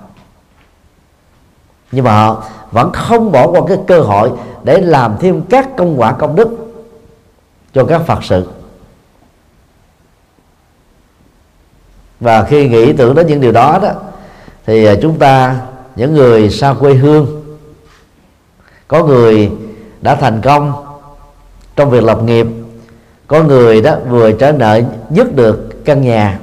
[1.92, 4.32] Nhưng mà họ vẫn không bỏ qua cái cơ hội
[4.64, 6.50] để làm thêm các công quả công đức
[7.74, 8.48] cho các phật sự.
[12.20, 13.92] Và khi nghĩ tưởng đến những điều đó đó
[14.66, 15.56] thì à, chúng ta
[15.96, 17.44] những người xa quê hương
[18.88, 19.52] có người
[20.02, 20.74] đã thành công
[21.76, 22.48] trong việc lập nghiệp
[23.28, 26.40] có người đó vừa trả nợ dứt được căn nhà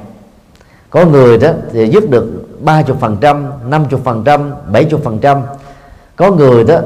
[0.89, 2.25] có người đó thì dứt được
[2.61, 5.41] ba chục phần trăm năm chục phần trăm bảy chục phần trăm
[6.15, 6.79] có người đó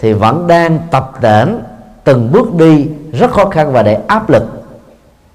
[0.00, 1.48] thì vẫn đang tập tễnh
[2.04, 4.42] từng bước đi rất khó khăn và để áp lực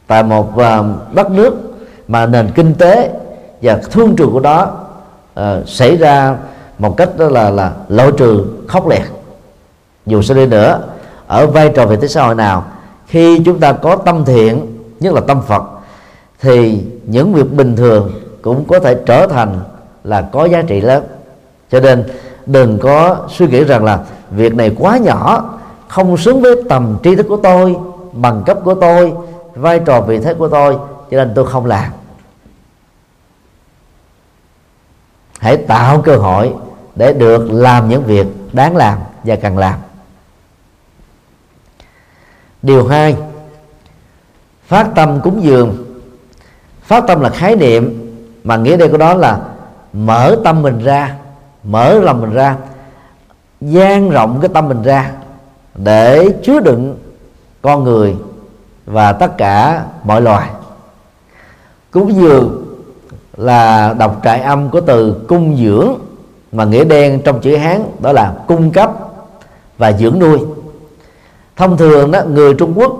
[0.07, 1.53] tại một uh, đất nước
[2.07, 3.11] mà nền kinh tế
[3.61, 4.82] và thương trường của đó
[5.39, 6.35] uh, xảy ra
[6.79, 9.03] một cách đó là là lộ trừ khốc liệt.
[10.05, 10.81] Dù sao đi nữa
[11.27, 12.65] ở vai trò về thế xã hội nào
[13.07, 15.63] khi chúng ta có tâm thiện nhất là tâm phật
[16.41, 19.59] thì những việc bình thường cũng có thể trở thành
[20.03, 21.03] là có giá trị lớn.
[21.71, 22.03] Cho nên
[22.45, 23.99] đừng có suy nghĩ rằng là
[24.31, 25.49] việc này quá nhỏ
[25.87, 27.75] không xứng với tầm tri thức của tôi
[28.13, 29.13] bằng cấp của tôi
[29.55, 30.73] vai trò vị thế của tôi
[31.11, 31.91] cho nên tôi không làm.
[35.43, 36.53] Hãy tạo cơ hội
[36.95, 39.79] để được làm những việc đáng làm và cần làm.
[42.61, 43.15] Điều hai,
[44.67, 45.85] phát tâm cúng dường.
[46.83, 49.39] Phát tâm là khái niệm mà nghĩa đây của đó là
[49.93, 51.15] mở tâm mình ra,
[51.63, 52.55] mở lòng mình ra
[53.61, 55.11] dang rộng cái tâm mình ra
[55.75, 56.97] để chứa đựng
[57.61, 58.15] con người
[58.85, 60.49] và tất cả mọi loài.
[61.91, 62.62] Cúng dường
[63.37, 65.93] là đọc trại âm của từ cung dưỡng,
[66.51, 68.91] mà nghĩa đen trong chữ hán đó là cung cấp
[69.77, 70.39] và dưỡng nuôi.
[71.55, 72.93] Thông thường đó, người trung quốc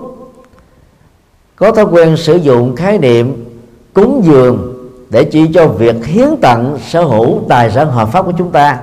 [1.56, 3.44] có thói quen sử dụng khái niệm
[3.92, 4.74] cúng dường
[5.10, 8.80] để chỉ cho việc hiến tặng sở hữu tài sản hợp pháp của chúng ta,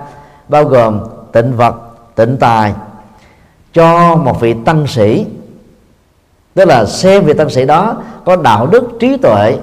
[0.50, 1.00] bao gồm
[1.32, 1.76] tịnh vật,
[2.16, 2.74] tịnh tài,
[3.74, 5.26] cho một vị tăng sĩ.
[6.54, 9.58] Tức là xem vị tăng sĩ đó có đạo đức trí tuệ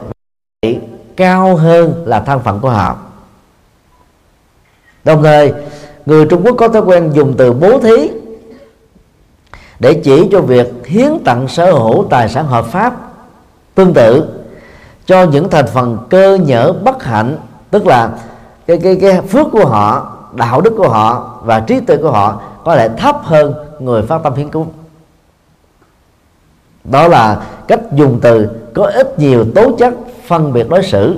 [1.18, 2.96] cao hơn là thân phận của họ.
[5.04, 5.52] Đồng thời,
[6.06, 8.10] người trung quốc có thói quen dùng từ bố thí
[9.80, 12.96] để chỉ cho việc hiến tặng sở hữu tài sản hợp pháp
[13.74, 14.28] tương tự
[15.06, 17.36] cho những thành phần cơ nhở bất hạnh,
[17.70, 18.10] tức là
[18.66, 22.40] cái cái cái phước của họ, đạo đức của họ và trí tuệ của họ
[22.64, 24.68] có thể thấp hơn người phát tâm hiến cúng
[26.90, 29.94] đó là cách dùng từ có ít nhiều tố chất
[30.26, 31.16] phân biệt đối xử.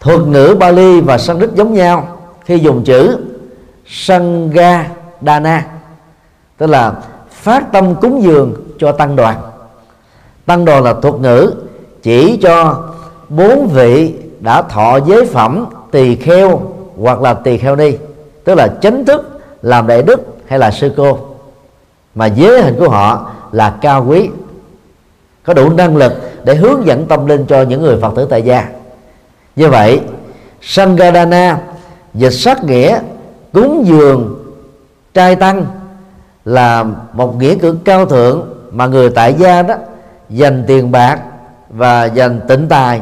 [0.00, 3.18] Thuật ngữ Bali và Sanskrit giống nhau khi dùng chữ
[3.86, 4.90] Sangha
[5.22, 5.66] Dana
[6.58, 6.92] tức là
[7.30, 9.36] phát tâm cúng dường cho tăng đoàn.
[10.46, 11.52] Tăng đoàn là thuật ngữ
[12.02, 12.82] chỉ cho
[13.28, 16.60] bốn vị đã thọ giới phẩm tỳ kheo
[16.96, 17.96] hoặc là tỳ kheo ni,
[18.44, 21.18] tức là chính thức làm đại đức hay là sư cô.
[22.14, 24.28] Mà giới hình của họ là cao quý
[25.42, 26.12] có đủ năng lực
[26.44, 28.68] để hướng dẫn tâm linh cho những người phật tử tại gia.
[29.56, 30.00] Như vậy
[30.60, 31.58] sangadana
[32.14, 33.00] dịch sát nghĩa
[33.52, 34.44] cúng dường
[35.14, 35.66] trai tăng
[36.44, 39.74] là một nghĩa cử cao thượng mà người tại gia đó
[40.30, 41.20] dành tiền bạc
[41.68, 43.00] và dành tịnh tài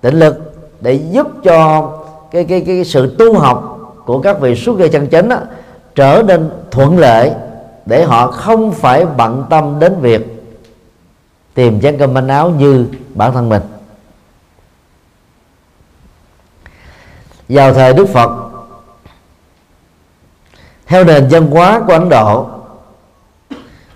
[0.00, 1.90] tịnh lực để giúp cho
[2.30, 5.38] cái cái cái sự tu học của các vị xuất gia chân chánh đó,
[5.94, 7.32] trở nên thuận lợi
[7.86, 10.44] để họ không phải bận tâm đến việc
[11.54, 13.62] tìm chén cơm manh áo như bản thân mình.
[17.48, 18.30] Vào thời đức phật,
[20.86, 22.48] theo nền văn hóa của ấn độ,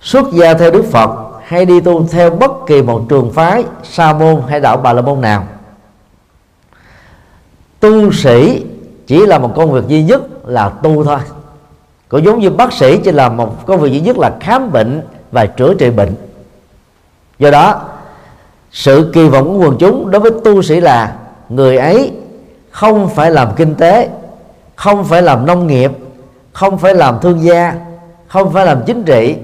[0.01, 1.11] xuất gia theo đức phật
[1.45, 5.03] hay đi tu theo bất kỳ một trường phái, sa môn hay đạo bà la
[5.03, 5.47] môn nào.
[7.81, 8.65] Tu sĩ
[9.07, 11.19] chỉ là một công việc duy nhất là tu thôi
[12.09, 15.03] cũng giống như bác sĩ chỉ là một công việc duy nhất là khám bệnh
[15.33, 16.15] và chữa trị bệnh.
[17.39, 17.81] Do đó,
[18.73, 21.17] sự kỳ vọng của quần chúng đối với tu sĩ là
[21.49, 22.13] người ấy
[22.71, 24.09] không phải làm kinh tế,
[24.77, 25.93] không phải làm nông nghiệp,
[26.53, 27.75] không phải làm thương gia,
[28.29, 29.37] không phải làm chính trị,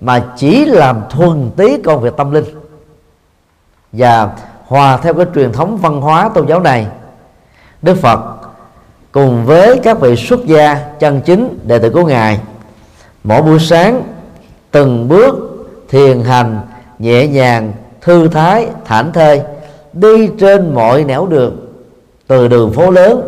[0.00, 2.44] mà chỉ làm thuần tí công việc tâm linh.
[3.92, 4.30] Và
[4.66, 6.86] hòa theo cái truyền thống văn hóa tôn giáo này,
[7.82, 8.39] đức phật
[9.12, 12.40] cùng với các vị xuất gia chân chính đệ tử của ngài.
[13.24, 14.02] Mỗi buổi sáng,
[14.70, 15.34] từng bước
[15.88, 16.60] thiền hành,
[16.98, 19.42] nhẹ nhàng, thư thái, thảnh thơi,
[19.92, 21.56] đi trên mọi nẻo đường,
[22.26, 23.20] từ đường phố lớn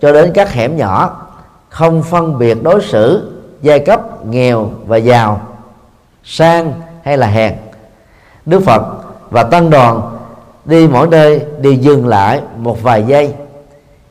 [0.00, 1.26] cho đến các hẻm nhỏ,
[1.68, 5.40] không phân biệt đối xử, giai cấp, nghèo và giàu,
[6.24, 7.52] sang hay là hèn.
[8.46, 8.82] Đức phật
[9.30, 10.00] và tăng đoàn
[10.64, 13.34] đi mỗi nơi đều dừng lại một vài giây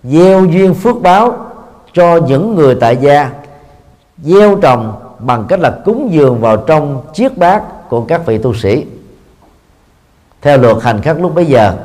[0.04, 1.52] gieo duyên phước báo
[1.94, 3.32] cho những người tại gia.
[4.18, 8.54] Gieo trồng bằng cách là cúng dường vào trong chiếc bát của các vị tu
[8.54, 8.86] sĩ.
[10.42, 11.76] Theo luật hành khắc lúc bấy giờ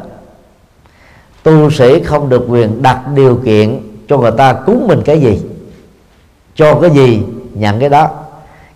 [1.42, 5.42] tu sĩ không được quyền đặt điều kiện cho người ta cúng mình cái gì
[6.54, 8.10] cho cái gì nhận cái đó.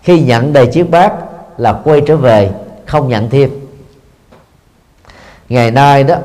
[0.03, 1.13] Khi nhận đầy chiếc bát
[1.57, 2.51] là quay trở về
[2.85, 3.49] không nhận thêm.
[5.49, 6.15] Ngày nay đó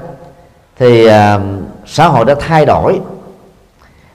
[0.78, 1.12] thì uh,
[1.86, 3.00] xã hội đã thay đổi.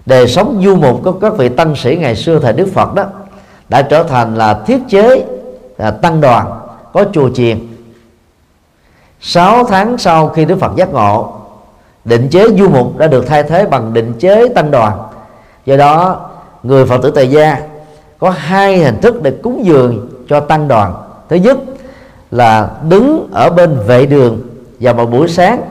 [0.06, 3.06] Đời sống du mục của các vị tăng sĩ ngày xưa thời đức phật đó
[3.70, 5.26] đã trở thành là thiết chế,
[5.78, 6.60] là tăng đoàn,
[6.94, 7.60] có chùa chiền.
[9.20, 11.34] 6 tháng sau khi đức phật giác ngộ,
[12.06, 14.98] định chế du mục đã được thay thế bằng định chế tăng đoàn.
[15.66, 16.20] Do đó,
[16.64, 17.58] người phật tử tại gia
[18.20, 20.94] có hai hình thức để cúng dường cho tăng đoàn.
[21.30, 21.58] Thứ nhất
[22.32, 24.42] là đứng ở bên vệ đường
[24.80, 25.62] vào một buổi sáng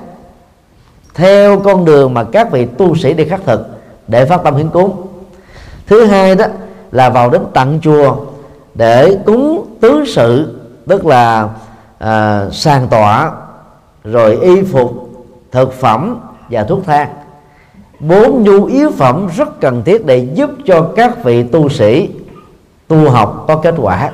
[1.15, 3.61] theo con đường mà các vị tu sĩ đi khắc thực
[4.09, 5.07] để phát tâm hiến cúng.
[5.87, 6.45] Thứ hai đó
[6.93, 8.17] là vào đến tặng chùa
[8.75, 11.49] để cúng tứ sự tức là
[11.99, 13.33] à, sàn tọa
[14.05, 15.11] rồi y phục
[15.53, 16.19] thực phẩm
[16.51, 17.09] và thuốc thang.
[18.01, 22.11] Bốn nhu yếu phẩm rất cần thiết để giúp cho các vị tu sĩ
[22.89, 24.11] tu học có kết quả.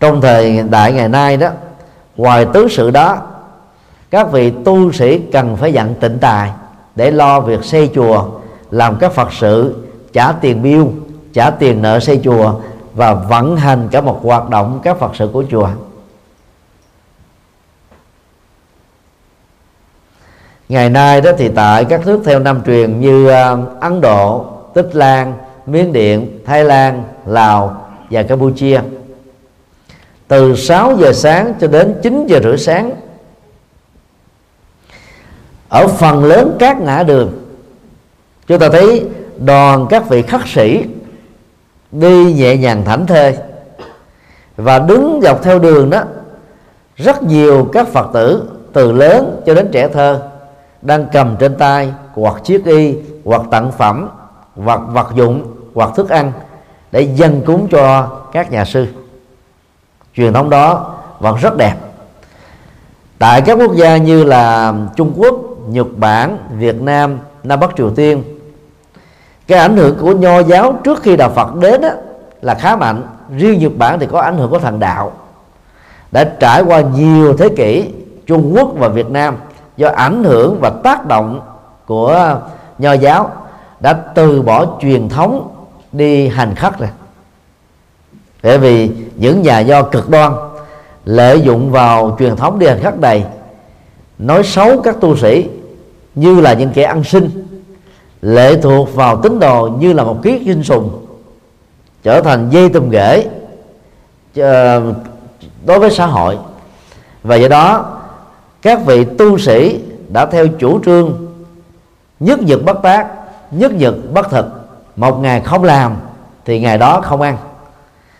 [0.00, 1.48] Trong thời đại ngày nay đó
[2.16, 3.18] ngoài tứ sự đó
[4.10, 6.50] các vị tu sĩ cần phải dặn tịnh tài
[6.96, 8.30] để lo việc xây chùa
[8.70, 9.74] làm các phật sự
[10.12, 10.92] trả tiền biêu,
[11.32, 12.54] trả tiền nợ xây chùa
[12.94, 15.68] và vận hành cả một hoạt động các phật sự của chùa.
[20.68, 24.96] Ngày nay đó thì tại các nước theo năm truyền như à, ấn độ tích
[24.96, 25.34] lan
[25.66, 28.80] miến điện thái lan lào và campuchia.
[30.28, 32.90] Từ 6 giờ sáng cho đến 9 giờ rưỡi sáng
[35.68, 37.32] ở phần lớn các ngã đường
[38.46, 39.04] chúng ta thấy
[39.44, 40.84] đoàn các vị khắc sĩ
[41.92, 43.36] đi nhẹ nhàng thảnh thơi
[44.56, 46.02] và đứng dọc theo đường đó
[46.96, 50.22] rất nhiều các phật tử từ lớn cho đến trẻ thơ
[50.82, 54.08] đang cầm trên tay hoặc chiếc y hoặc tặng phẩm
[54.56, 56.32] hoặc vật dụng hoặc thức ăn
[56.92, 58.86] để dân cúng cho các nhà sư.
[60.16, 61.74] Truyền thống đó vẫn rất đẹp.
[63.18, 65.34] Tại các quốc gia như là Trung Quốc,
[65.66, 68.22] Nhật Bản, Việt Nam, Nam Bắc Triều Tiên.
[69.46, 71.88] Cái ảnh hưởng của nho giáo trước khi đạo Phật đến đó,
[72.42, 73.02] là khá mạnh.
[73.36, 75.12] Riêng Nhật Bản thì có ảnh hưởng của thần đạo.
[76.12, 77.90] Đã trải qua nhiều thế kỷ
[78.26, 79.36] Trung Quốc và Việt Nam
[79.76, 81.40] do ảnh hưởng và tác động
[81.86, 82.38] của
[82.78, 83.30] nho giáo
[83.80, 85.48] đã từ bỏ truyền thống
[85.92, 86.88] đi hành khất rồi.
[88.42, 90.32] Bởi vì những nhà do cực đoan
[91.04, 93.26] lợi dụng vào truyền thống đi hành khất này
[94.18, 95.48] nói xấu các tu sĩ
[96.16, 97.46] như là những kẻ ăn sinh
[98.22, 101.06] lệ thuộc vào tín đồ như là một ký sinh sùng,
[102.02, 103.26] trở thành dây tùm ghế
[104.36, 104.82] ờ,
[105.64, 106.38] đối với xã hội.
[107.22, 107.98] Và do đó,
[108.62, 111.26] các vị tu sĩ đã theo chủ trương
[112.20, 113.06] nhất nhật bất tác
[113.50, 114.46] nhất nhật bất thực.
[114.96, 115.96] Một ngày không làm
[116.44, 117.36] thì ngày đó không ăn.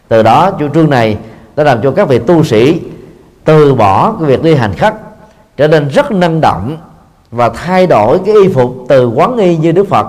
[0.09, 1.19] Từ đó, chủ trương này
[1.57, 2.81] đã làm cho các vị tu sĩ
[3.45, 4.95] từ bỏ cái việc đi hành khất
[5.57, 6.77] trở nên rất năng động
[7.37, 10.07] và thay đổi cái y phục từ quán y như đức phật,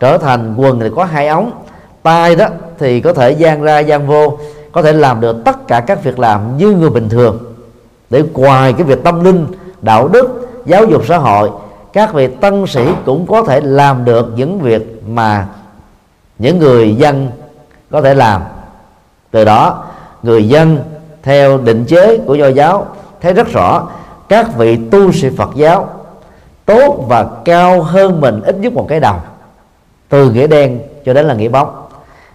[0.00, 1.50] trở thành quần thì có hai ống
[2.02, 2.46] tay đó
[2.78, 4.38] thì có thể gian ra gian vô,
[4.72, 7.38] có thể làm được tất cả các việc làm như người bình thường.
[8.10, 9.46] Để ngoài cái việc tâm linh,
[9.82, 11.50] đạo đức, giáo dục xã hội,
[11.92, 15.46] các vị tân sĩ cũng có thể làm được những việc mà
[16.38, 17.30] những người dân
[17.90, 18.42] có thể làm.
[19.30, 19.84] Từ đó,
[20.22, 20.78] người dân
[21.22, 22.86] theo định chế của do giáo
[23.20, 23.88] thấy rất rõ
[24.28, 25.88] các vị tu sĩ Phật giáo
[26.70, 29.16] tốt và cao hơn mình ít nhất một cái đầu
[30.08, 31.86] từ nghĩa đen cho đến là nghĩa bóng.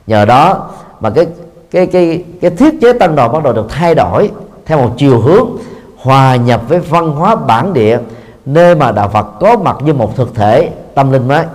[0.07, 0.69] Nhờ đó
[0.99, 1.27] mà cái
[1.71, 4.31] cái cái cái thiết chế tăng đoàn bắt đầu được thay đổi
[4.65, 5.49] theo một chiều hướng
[5.97, 7.99] hòa nhập với văn hóa bản địa
[8.45, 11.45] nơi mà đạo Phật có mặt như một thực thể tâm linh mới.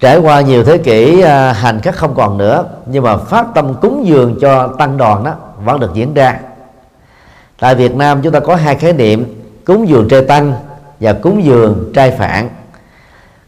[0.00, 3.74] Trải qua nhiều thế kỷ à, hành khắc không còn nữa nhưng mà phát tâm
[3.74, 5.34] cúng dường cho tăng đoàn đó
[5.64, 6.40] vẫn được diễn ra
[7.58, 10.54] tại Việt Nam chúng ta có hai khái niệm, cúng dường trai tăng
[11.00, 12.48] và cúng dường trai phạn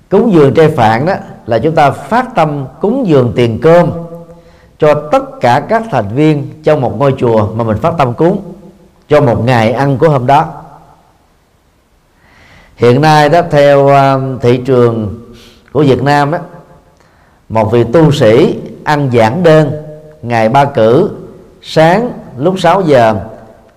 [0.09, 1.15] cúng dường trai phạn đó
[1.47, 3.91] là chúng ta phát tâm cúng dường tiền cơm
[4.79, 8.43] cho tất cả các thành viên trong một ngôi chùa mà mình phát tâm cúng
[9.09, 10.47] cho một ngày ăn của hôm đó.
[12.77, 15.21] Hiện nay đó, theo à, thị trường
[15.73, 16.39] của Việt Nam đó
[17.49, 19.71] một vị tu sĩ ăn giảng đơn,
[20.23, 21.11] ngày ba cử,
[21.63, 23.17] sáng lúc 6 giờ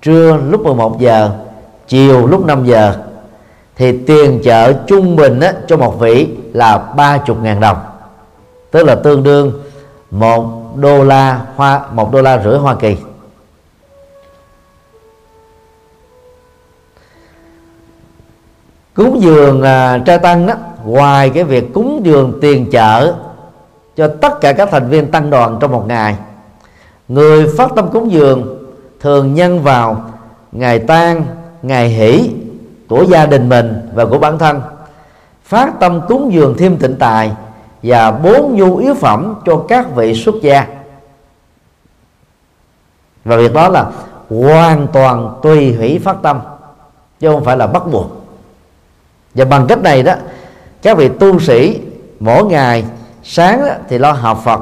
[0.01, 1.31] trưa lúc 11 giờ
[1.87, 2.95] chiều lúc 5 giờ
[3.75, 7.77] thì tiền chợ trung bình á, cho một vị là ba chục ngàn đồng.
[8.71, 9.61] Tức là tương đương
[10.11, 12.97] một đô la hoa một đô la rưỡi Hoa Kỳ.
[18.93, 20.53] Cúng dường à, trai tăng đó
[20.85, 23.13] ngoài cái việc cúng dường tiền chợ
[23.95, 26.15] cho tất cả các thành viên tăng đoàn trong một ngày
[27.07, 28.60] người phát tâm cúng dường
[29.01, 30.11] thường nhân vào
[30.51, 31.25] ngày tan,
[31.61, 32.31] ngày hỷ
[32.89, 34.61] của gia đình mình và của bản thân.
[35.43, 37.31] Phát tâm cúng dường thêm tịnh tài
[37.83, 40.67] và bốn nhu yếu phẩm cho các vị xuất gia.
[43.25, 43.91] Và việc đó là
[44.29, 46.39] hoàn toàn tùy hủy phát tâm
[47.19, 48.11] chứ không phải là bắt buộc.
[49.35, 50.13] Và bằng cách này đó
[50.81, 51.81] các vị tu sĩ
[52.19, 52.85] mỗi ngày
[53.23, 54.61] sáng đó thì lo học Phật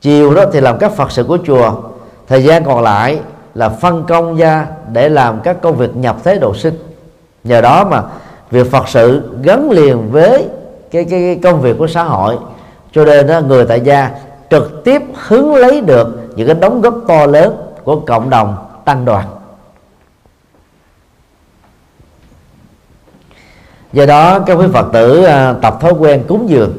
[0.00, 1.72] chiều đó thì làm các Phật sự của chùa
[2.26, 3.20] thời gian còn lại
[3.58, 6.78] là phân công ra để làm các công việc nhập thế độ sinh.
[7.44, 8.02] Nhờ đó mà
[8.50, 10.48] việc Phật sự gắn liền với
[10.90, 12.38] cái, cái, cái công việc của xã hội.
[12.92, 14.10] Cho nên đó, người tại gia
[14.50, 19.04] trực tiếp hứng lấy được những cái đóng góp to lớn của cộng đồng tăng
[19.04, 19.26] đoàn.
[23.92, 26.72] Do đó các quý phật tử à, tập thói quen cúng dường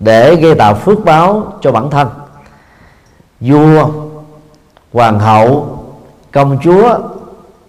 [0.00, 2.08] để gây tạo phước báo cho bản thân.
[3.40, 3.88] Vua
[4.92, 5.78] hoàng hậu,
[6.32, 6.98] công chúa,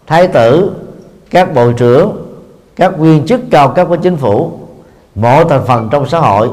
[0.08, 0.72] thái tử,
[1.30, 2.26] các bộ trưởng,
[2.76, 4.52] các viên chức cao cấp của chính phủ,
[5.16, 6.50] mỗi thành phần trong xã hội,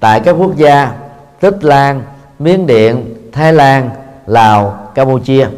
[0.00, 0.92] tại các quốc gia
[1.40, 2.02] tích lan,
[2.38, 3.90] miến điện, thái lan,
[4.26, 5.48] lào, campuchia,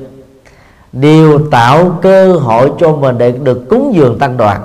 [0.93, 4.62] đều tạo cơ hội cho mình để được cúng dường tăng đoàn.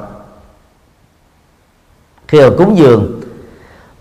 [2.27, 3.21] Khi mà cúng dường,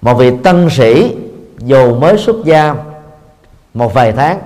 [0.03, 1.17] một vị tân sĩ
[1.59, 2.75] dù mới xuất gia
[3.75, 4.39] một vài tháng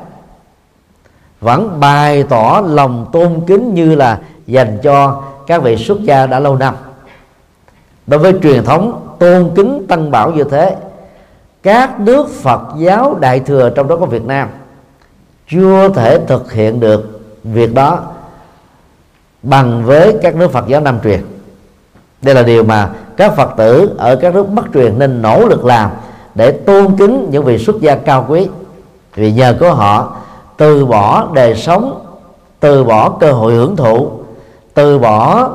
[1.40, 6.40] vẫn bày tỏ lòng tôn kính như là dành cho các vị xuất gia đã
[6.40, 6.74] lâu năm.
[8.06, 10.76] Đối với truyền thống tôn kính tăng bảo như thế,
[11.62, 14.48] các nước Phật giáo đại thừa trong đó có Việt Nam
[15.48, 18.00] chưa thể thực hiện được việc đó
[19.42, 21.20] bằng với các nước Phật giáo Nam truyền.
[22.22, 25.64] Đây là điều mà các Phật tử ở các nước Bắc truyền nên nỗ lực
[25.64, 25.90] làm
[26.34, 28.48] để tôn kính những vị xuất gia cao quý.
[29.14, 30.16] Vì nhờ có họ
[30.60, 32.06] từ bỏ đời sống
[32.60, 34.10] từ bỏ cơ hội hưởng thụ
[34.74, 35.50] từ bỏ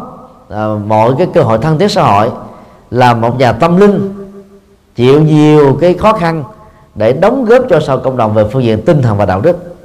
[0.49, 2.32] à, mọi cái cơ hội thân thiết xã hội
[2.91, 4.14] là một nhà tâm linh
[4.95, 6.43] chịu nhiều cái khó khăn
[6.95, 9.76] để đóng góp cho sau cộng đồng về phương diện tinh thần và đạo đức.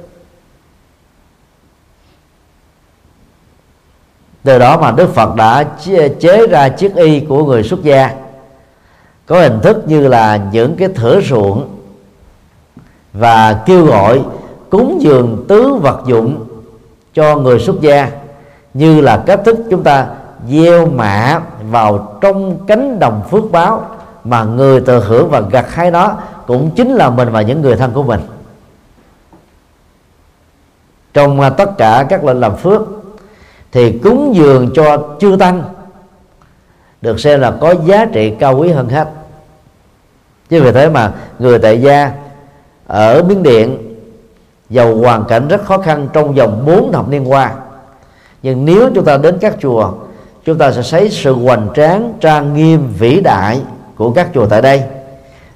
[4.43, 5.63] Từ đó mà Đức Phật đã
[6.19, 8.15] chế ra chiếc y của người xuất gia.
[9.25, 11.69] Có hình thức như là những cái thửa ruộng
[13.13, 14.21] và kêu gọi
[14.71, 16.45] cúng dường tứ vật dụng
[17.13, 18.11] cho người xuất gia,
[18.73, 20.07] như là cách thức chúng ta
[20.49, 23.85] gieo mạ vào trong cánh đồng phước báo
[24.23, 26.17] mà người tự hưởng và gặt hái đó
[26.47, 28.19] cũng chính là mình và những người thân của mình.
[31.13, 32.81] Trong à, tất cả các lệnh làm phước
[33.71, 35.63] thì cúng dường cho chư tăng
[37.01, 39.07] được xem là có giá trị cao quý hơn hết.
[40.49, 42.11] Chứ vì thế mà người tại gia
[42.87, 43.90] ở miến điện
[44.71, 47.51] dầu hoàn cảnh rất khó khăn trong vòng 4 thập niên qua.
[48.43, 49.91] Nhưng nếu chúng ta đến các chùa,
[50.45, 53.61] chúng ta sẽ thấy sự hoành tráng, trang nghiêm, vĩ đại
[53.95, 54.83] của các chùa tại đây.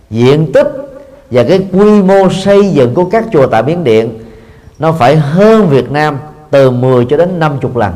[0.09, 0.67] Diện tích
[1.31, 4.19] và cái quy mô xây dựng của các chùa tại Miến Điện,
[4.79, 6.17] nó phải hơn Việt Nam
[6.51, 7.93] từ 10 cho đến 50 lần.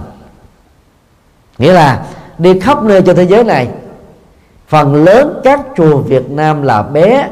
[1.57, 2.05] Nghĩa là
[2.37, 3.67] đi khắp nơi trên thế giới này,
[4.67, 7.27] phần lớn các chùa Việt Nam là bé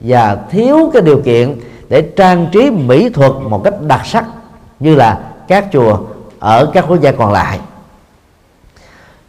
[0.00, 1.54] và thiếu cái điều kiện
[1.92, 4.24] để trang trí mỹ thuật một cách đặc sắc
[4.80, 5.18] như là
[5.48, 5.98] các chùa
[6.38, 7.60] ở các quốc gia còn lại.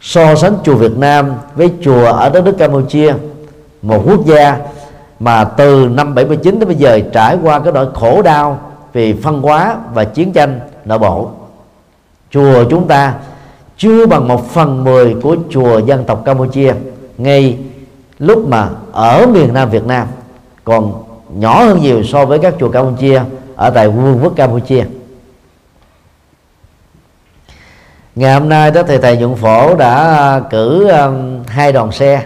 [0.00, 3.14] So sánh chùa Việt Nam với chùa ở đất nước Campuchia,
[3.82, 4.58] một quốc gia
[5.20, 8.58] mà từ năm 79 đến bây giờ trải qua cái nỗi khổ đau
[8.92, 11.30] vì phân hóa và chiến tranh nội bộ.
[12.30, 13.14] Chùa chúng ta
[13.76, 16.74] chưa bằng một phần mười của chùa dân tộc Campuchia
[17.18, 17.58] ngay
[18.18, 20.06] lúc mà ở miền Nam Việt Nam.
[20.64, 21.04] Còn
[21.34, 23.22] nhỏ hơn nhiều so với các chùa Campuchia
[23.56, 24.84] ở tại vương quốc Campuchia.
[28.14, 32.22] Ngày hôm nay đó thì thầy nhuận phổ đã à, cử um, hai đoàn xe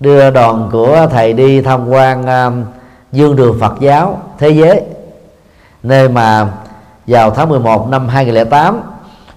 [0.00, 2.64] đưa đoàn của thầy đi tham quan um,
[3.12, 4.82] dương đường Phật giáo thế giới
[5.82, 6.48] nơi mà
[7.06, 8.80] vào tháng 11 năm 2008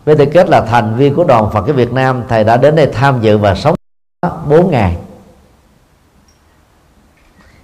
[0.06, 2.76] với tư cách là thành viên của đoàn Phật giáo Việt Nam thầy đã đến
[2.76, 3.76] đây tham dự và sống
[4.50, 4.98] 4 ngày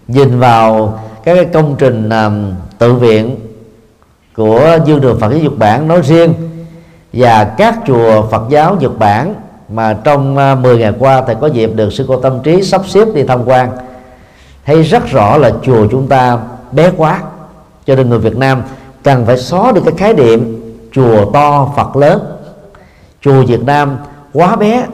[0.08, 3.36] nhìn vào các cái công trình um, tự viện
[4.36, 6.34] của dương đường Phật giáo Nhật Bản nói riêng
[7.14, 9.36] và các chùa Phật giáo Nhật Bản
[9.70, 13.08] mà trong 10 ngày qua thầy có dịp được sư cô tâm trí sắp xếp
[13.14, 13.70] đi tham quan
[14.66, 16.38] thấy rất rõ là chùa chúng ta
[16.72, 17.22] bé quá.
[17.86, 18.64] Cho nên người Việt Nam
[19.04, 22.20] cần phải xóa được cái khái niệm chùa to Phật lớn.
[23.22, 23.98] Chùa Việt Nam
[24.34, 24.86] quá bé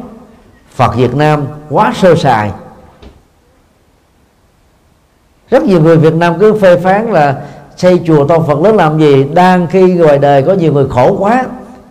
[0.75, 2.51] Phật Việt Nam quá sơ sài
[5.51, 7.41] rất nhiều người Việt Nam cứ phê phán là
[7.77, 9.23] xây chùa to Phật lớn làm gì?
[9.23, 11.45] Đang khi ngoài đời có nhiều người khổ quá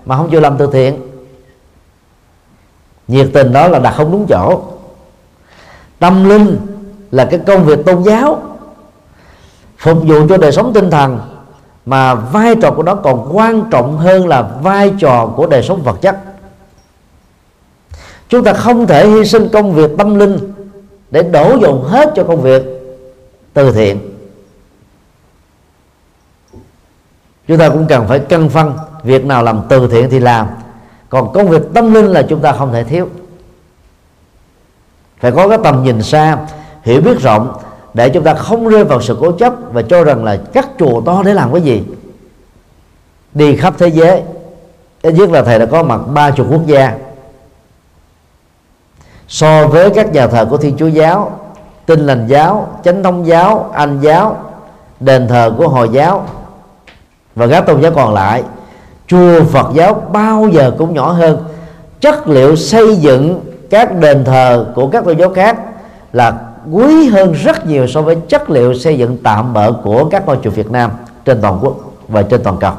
[0.07, 1.01] mà không chịu làm từ thiện.
[3.09, 4.61] Nhiệt tình đó là đặt không đúng chỗ.
[5.99, 6.57] Tâm linh
[7.11, 8.43] là cái công việc tôn giáo,
[9.79, 11.21] phục vụ cho đời sống tinh thần,
[11.87, 15.83] mà vai trò của nó còn quan trọng hơn là vai trò của đời sống
[15.83, 16.17] vật chất.
[18.29, 20.53] Chúng ta không thể hy sinh công việc tâm linh
[21.11, 22.70] để đổ dồn hết cho công việc
[23.55, 24.01] từ thiện.
[27.49, 30.47] Chúng ta cũng cần phải cân phân việc nào làm từ thiện thì làm.
[31.09, 33.09] Còn công việc tâm linh là chúng ta không thể thiếu.
[35.21, 36.39] Phải có cái tầm nhìn xa,
[36.83, 37.61] hiểu biết rộng
[37.95, 41.01] để chúng ta không rơi vào sự cố chấp và cho rằng là các chùa
[41.01, 41.83] to để làm cái gì.
[43.35, 44.23] Đi khắp thế giới,
[45.03, 46.99] ít nhất là thầy đã có mặt ba chục quốc gia.
[49.29, 51.40] So với các nhà thờ của thiên chúa giáo
[51.91, 54.37] tinh lành giáo, chánh thống giáo, anh giáo,
[55.01, 56.27] đền thờ của hồi giáo
[57.35, 58.43] và các tôn giáo còn lại,
[59.07, 61.45] chùa phật giáo bao giờ cũng nhỏ hơn
[62.01, 65.59] chất liệu xây dựng các đền thờ của các tôn giáo khác
[66.13, 66.41] là
[66.73, 70.39] quý hơn rất nhiều so với chất liệu xây dựng tạm bỡ của các ngôi
[70.43, 70.91] chùa Việt Nam
[71.25, 71.77] trên toàn quốc
[72.09, 72.73] và trên toàn cầu.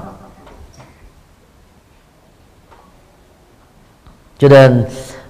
[4.40, 4.84] Cho nên,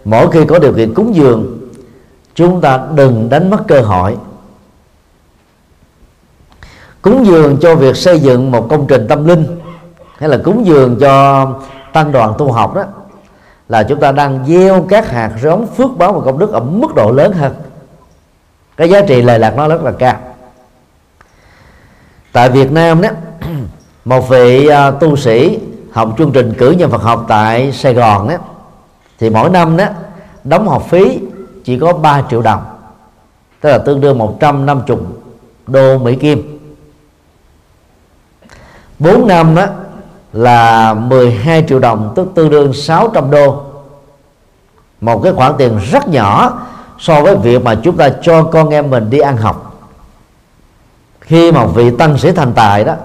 [0.06, 1.61] mỗi khi có điều kiện cúng dường
[2.36, 4.18] chúng ta đừng đánh mất cơ hội.
[7.02, 9.60] Cúng dường cho việc xây dựng một công trình tâm linh,
[10.18, 11.48] hay là cúng dường cho
[11.94, 12.84] tăng đoàn tu học đó,
[13.70, 16.96] là chúng ta đang gieo các hạt giống phước báo và công đức ở mức
[16.96, 17.54] độ lớn hơn.
[18.78, 20.16] Cái giá trị lệ lạc nó rất là cao.
[22.32, 23.10] Tại Việt Nam đó,
[24.06, 25.60] một vị à, tu sĩ
[25.92, 28.36] học chương trình cử nhân Phật học tại Sài Gòn đó,
[29.20, 29.86] thì mỗi năm đó,
[30.44, 31.20] đóng học phí
[31.72, 32.64] chỉ có 3 triệu đồng,
[33.62, 34.98] tức là tương đương 150
[35.68, 36.60] đô Mỹ Kim.
[39.00, 39.66] 4 năm đó
[40.34, 43.64] là 12 triệu đồng, tức tương đương 600 đô.
[45.02, 46.60] Một cái khoản tiền rất nhỏ
[47.00, 49.82] so với việc mà chúng ta cho con em mình đi ăn học.
[51.20, 52.96] Khi mà vị tăng sĩ thành tài đó,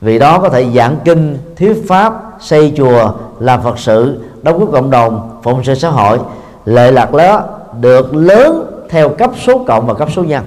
[0.00, 4.72] vị đó có thể giảng kinh, thuyết pháp, xây chùa, làm phật sự, đóng góp
[4.72, 6.18] cộng đồng, phụng sự xã hội,
[6.64, 10.44] lệ lạc đó được lớn theo cấp số cộng và cấp số nhân.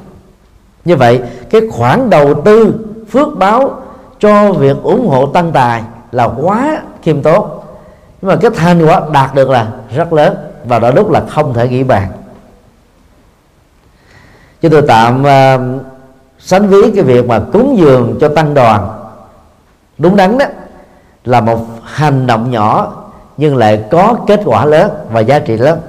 [0.85, 2.73] Như vậy cái khoản đầu tư
[3.11, 3.81] phước báo
[4.19, 7.49] cho việc ủng hộ tăng tài là quá khiêm tốn.
[8.21, 11.53] Nhưng mà cái thành quả đạt được là rất lớn và đó lúc là không
[11.53, 12.11] thể nghĩ bàn.
[14.61, 15.81] Cho tôi tạm uh,
[16.39, 18.89] sánh ví cái việc mà cúng dường cho tăng đoàn.
[19.97, 20.45] Đúng đắn đó
[21.25, 22.93] là một hành động nhỏ
[23.37, 25.79] nhưng lại có kết quả lớn và giá trị lớn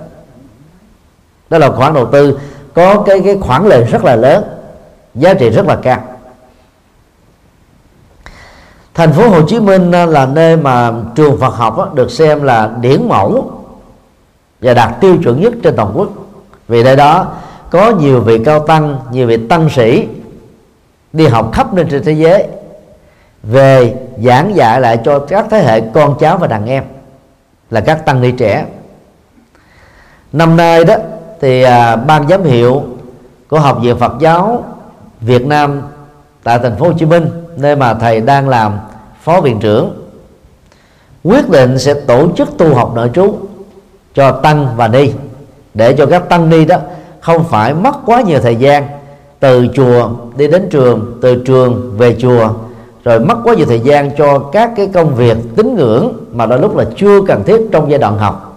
[1.53, 2.38] đó là khoản đầu tư
[2.74, 4.44] có cái cái khoản lợi rất là lớn,
[5.14, 6.00] giá trị rất là cao.
[8.94, 12.70] Thành phố Hồ Chí Minh à, là nơi mà trường Phật học được xem là
[12.80, 13.50] điển mẫu
[14.61, 16.09] và đạt tiêu chuẩn nhất trên toàn quốc.
[16.68, 17.26] Vì đây đó
[17.70, 20.09] có nhiều vị cao tăng, nhiều vị tăng sĩ
[21.12, 22.46] đi học khắp nơi trên thế giới,
[23.42, 23.94] về
[24.24, 26.84] giảng dạy lại cho các thế hệ con cháu và đàn em
[27.70, 28.66] là các tăng ni trẻ.
[30.32, 30.96] Năm nay đó
[31.43, 32.82] thì à, ban giám hiệu
[33.49, 34.64] của học viện Phật giáo
[35.20, 35.82] Việt Nam
[36.43, 37.26] tại thành phố Hồ Chí Minh
[37.57, 38.72] nơi mà thầy đang làm
[39.22, 39.90] phó viện trưởng
[41.24, 43.36] quyết định sẽ tổ chức tu học nội trú
[44.14, 45.12] cho tăng và ni.
[45.74, 46.76] Để cho các tăng ni đó
[47.20, 48.88] không phải mất quá nhiều thời gian
[49.40, 52.49] từ chùa đi đến trường từ trường về chùa
[53.05, 56.59] rồi mất quá nhiều thời gian cho các cái công việc tín ngưỡng mà đôi
[56.59, 58.51] lúc là chưa cần thiết trong giai đoạn học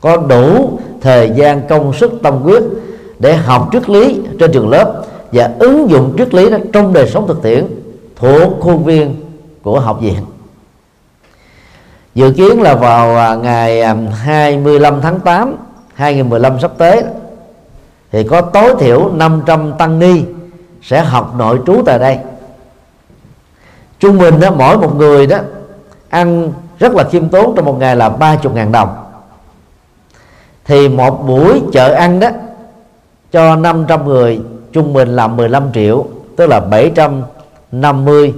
[0.00, 2.62] có đủ thời gian công sức tâm quyết
[3.18, 7.08] để học triết lý trên trường lớp và ứng dụng triết lý đó trong đời
[7.08, 7.66] sống thực tiễn
[8.16, 9.14] thuộc khuôn viên
[9.62, 10.24] của học viện.
[12.14, 15.56] Dự kiến là vào à, ngày à, 25 tháng 8
[15.94, 17.02] 2015 sắp tới,
[18.12, 20.22] thì có tối thiểu 500 tăng ni
[20.82, 22.18] sẽ học nội trú tại đây.
[24.00, 25.38] Trung bình đó, mỗi một người đó
[26.08, 29.05] ăn rất là khiêm tốn trong một ngày là 30 ngàn đồng
[30.66, 32.28] thì một buổi chợ ăn đó,
[33.32, 34.40] cho 500 người,
[34.72, 36.06] trung bình là 15 triệu,
[36.36, 38.34] tức là 750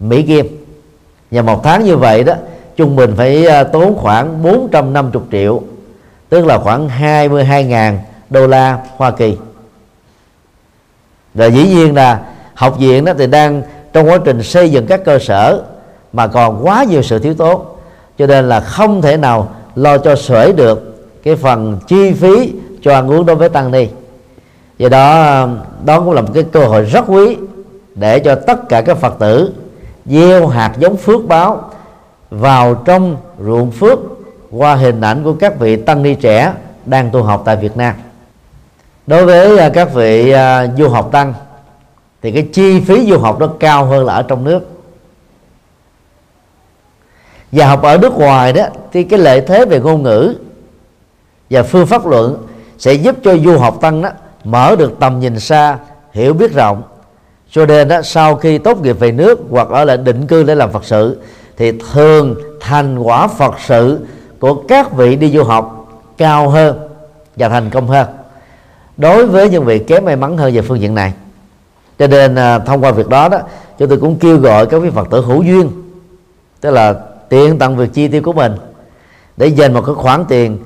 [0.00, 0.46] Mỹ Kim.
[1.30, 2.34] Và một tháng như vậy đó,
[2.76, 5.62] trung bình phải ờ, tốn khoảng 450 triệu,
[6.28, 7.96] tức là khoảng 22.000
[8.30, 9.36] đô la Hoa Kỳ.
[11.34, 12.20] Và dĩ nhiên là
[12.54, 15.62] học viện đó thì đang, trong quá trình xây dựng các cơ sở,
[16.12, 17.64] mà còn quá nhiều sự thiếu tốn
[18.18, 20.89] cho nên là không thể nào lo cho sởi được
[21.22, 22.52] cái phần chi phí
[22.82, 23.88] cho ăn uống đối với tăng ni.
[24.78, 25.48] Do đó
[25.84, 27.36] đó cũng là một cái cơ hội rất quý
[27.94, 29.52] để cho tất cả các phật tử
[30.06, 31.70] gieo hạt giống phước báo
[32.30, 33.98] vào trong ruộng phước
[34.50, 36.52] qua hình ảnh của các vị tăng ni trẻ
[36.86, 37.94] đang tu học tại Việt Nam.
[39.06, 41.34] Đối với à, các vị à, du học tăng,
[42.22, 44.60] thì cái chi phí du học nó cao hơn là ở trong nước.
[47.52, 50.34] Và học ở nước ngoài đó, thì cái lợi thế về ngôn ngữ
[51.50, 52.46] và phương pháp luận
[52.78, 54.10] sẽ giúp cho du học tăng đó
[54.44, 55.78] mở được tầm nhìn xa,
[56.12, 56.82] hiểu biết rộng.
[57.50, 60.54] Cho nên đó, sau khi tốt nghiệp về nước hoặc ở lại định cư để
[60.54, 61.20] làm phật sự,
[61.56, 64.06] thì thường thành quả phật sự
[64.38, 65.88] của các vị đi du học
[66.18, 66.78] cao hơn
[67.36, 68.06] và thành công hơn.
[68.96, 71.12] Đối với những vị kém may mắn hơn về phương diện này.
[71.98, 73.38] Cho nên à, thông qua việc đó đó,
[73.78, 75.70] chúng tôi cũng kêu gọi các vị phật tử hữu duyên,
[76.60, 76.94] tức là
[77.28, 78.52] tiện tặng việc chi tiêu của mình,
[79.36, 80.58] để dành một cái khoản tiền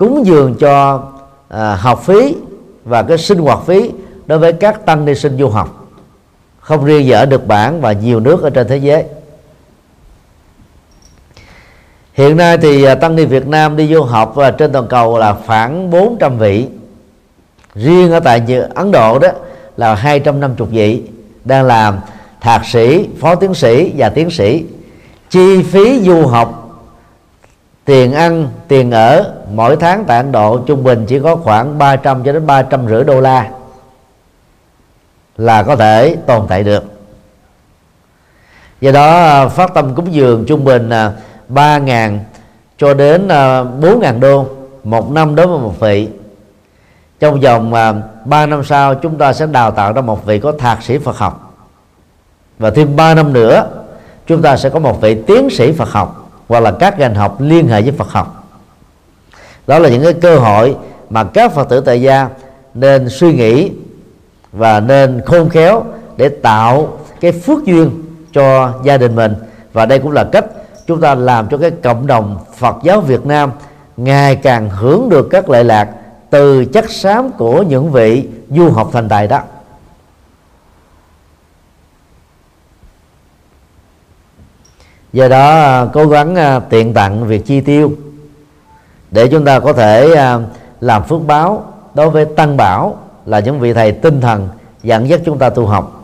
[0.00, 1.02] cúng dường cho
[1.48, 2.36] à, học phí
[2.84, 3.90] và cái sinh hoạt phí
[4.26, 5.86] đối với các tăng ni sinh du học.
[6.60, 9.04] Không riêng gì ở Nhật Bản và nhiều nước ở trên thế giới.
[12.12, 15.18] Hiện nay thì à, tăng ni Việt Nam đi du học và trên toàn cầu
[15.18, 16.66] là khoảng 400 vị.
[17.74, 18.42] Riêng ở tại
[18.74, 19.28] Ấn Độ đó
[19.76, 21.02] là 250 vị
[21.44, 21.98] đang làm
[22.40, 24.64] thạc sĩ phó tiến sĩ và tiến sĩ.
[25.30, 26.59] Chi phí du học
[27.84, 32.24] tiền ăn, tiền ở, mỗi tháng tại Ấn Độ trung bình chỉ có khoảng 300
[32.24, 33.50] cho đến 300 rưỡi đô la
[35.36, 36.84] là có thể tồn tại được.
[38.80, 41.12] Do đó à, phát tâm cúng dường trung bình à,
[41.48, 42.18] 3.000
[42.78, 44.46] cho đến à, 4.000 đô,
[44.84, 46.08] một năm đối với một vị.
[47.20, 47.72] Trong vòng
[48.24, 51.16] 3 năm sau, chúng ta sẽ đào tạo ra một vị có thạc sĩ Phật
[51.16, 51.54] học.
[52.58, 53.66] Và thêm 3 năm nữa,
[54.26, 56.19] chúng ta sẽ có một vị tiến sĩ Phật học
[56.50, 58.48] hoặc là các ngành học liên hệ với Phật học.
[59.66, 60.76] Đó là những cái cơ hội
[61.10, 62.28] mà các Phật tử tại gia
[62.74, 63.70] nên suy nghĩ
[64.52, 65.84] và nên khôn khéo
[66.16, 69.34] để tạo cái phước duyên cho gia đình mình.
[69.72, 70.44] Và đây cũng là cách
[70.86, 73.50] chúng ta làm cho cái cộng đồng Phật giáo Việt Nam
[73.96, 75.88] ngày càng hưởng được các lệ lạc
[76.30, 79.40] từ chất xám của những vị du học thành tài đó.
[85.12, 87.92] Do đó à, cố gắng à, tiện tặng việc chi tiêu
[89.10, 90.38] để chúng ta có thể à,
[90.80, 94.48] làm phước báo đối với tăng bảo là những vị thầy tinh thần
[94.82, 95.96] dẫn dắt chúng ta tu học.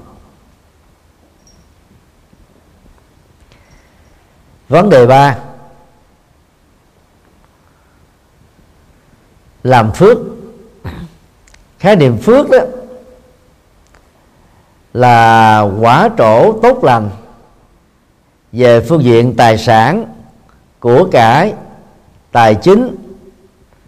[4.69, 5.39] Vấn đề ba,
[9.63, 10.19] làm phước.
[11.79, 12.59] Khái niệm phước đó
[14.95, 17.11] là quả trổ tốt lành
[18.57, 20.05] về phương diện tài sản
[20.81, 21.55] của cải,
[22.33, 22.97] tài chính.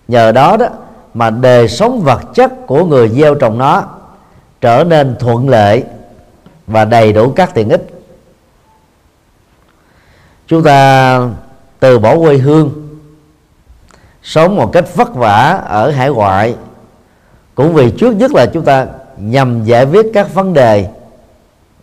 [0.08, 0.66] Nhờ đó đó
[1.14, 3.84] mà đời sống vật chất của người gieo trồng nó
[4.60, 5.84] trở nên thuận lợi
[6.66, 7.88] và đầy đủ các tiện ích.
[10.46, 11.20] Chúng ta
[11.80, 12.88] từ bỏ quê hương,
[14.22, 16.56] sống một cách vất vả ở hải ngoại,
[17.54, 20.88] cũng vì trước nhất là chúng ta nhằm giải quyết các vấn đề.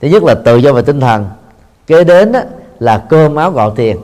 [0.01, 1.25] Thứ nhất là tự do về tinh thần.
[1.87, 2.41] Kế đến đó
[2.79, 3.97] là cơm áo gạo tiền.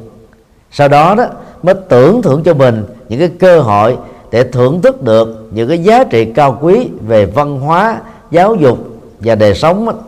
[0.72, 1.26] Sau đó đó,
[1.64, 3.98] mới tưởng thưởng cho mình những cái cơ hội
[4.32, 8.00] để thưởng thức được những cái giá trị cao quý về văn hóa,
[8.32, 8.80] giáo dục
[9.20, 10.02] và đời sống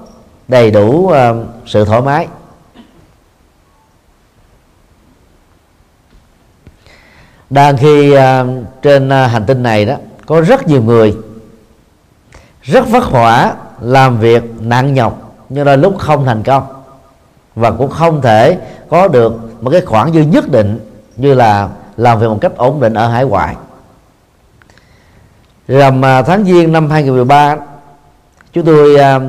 [0.48, 2.28] đầy đủ ờ, sự thoải mái.
[7.50, 8.48] Đang khi ờ,
[8.82, 9.96] trên ờ, hành tinh này đó,
[10.26, 11.16] có rất nhiều người
[12.62, 16.73] rất vất vả làm việc nặng nhọc, nhưng đôi lúc không thành công
[17.56, 18.58] và cũng không thể
[18.90, 20.80] có được một cái khoản dư nhất định
[21.18, 23.56] như là làm việc một cách ổn định ở hải ngoại.
[25.68, 27.58] Rằm à, tháng giêng năm 2013
[28.54, 29.20] chúng tôi à,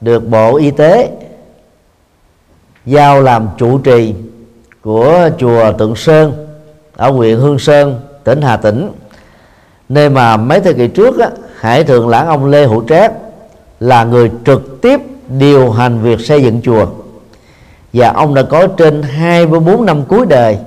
[0.00, 1.10] được bộ y tế
[2.86, 4.14] giao làm trụ trì
[4.82, 6.46] của chùa Tượng Sơn
[6.96, 8.92] ở huyện Hương Sơn tỉnh Hà Tĩnh.
[9.88, 13.12] Nơi mà mấy thế kỷ trước á, Hải thượng lãng ông Lê Hữu Trác
[13.80, 16.86] là người trực tiếp điều hành việc xây dựng chùa
[17.92, 20.58] và ông đã có trên 24 năm cuối đời.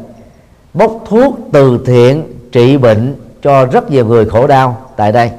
[0.74, 5.32] Bốc thuốc từ thiện, trị bệnh cho rất nhiều người khổ đau tại đây.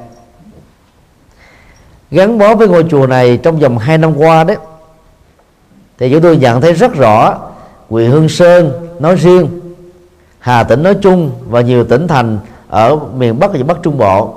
[2.11, 4.57] Gắn bó với ngôi chùa này trong vòng 2 năm qua đấy
[5.99, 7.37] thì chúng tôi nhận thấy rất rõ
[7.89, 9.49] huyện Hương Sơn nói riêng,
[10.39, 14.33] Hà Tĩnh nói chung và nhiều tỉnh thành ở miền Bắc và Bắc Trung Bộ,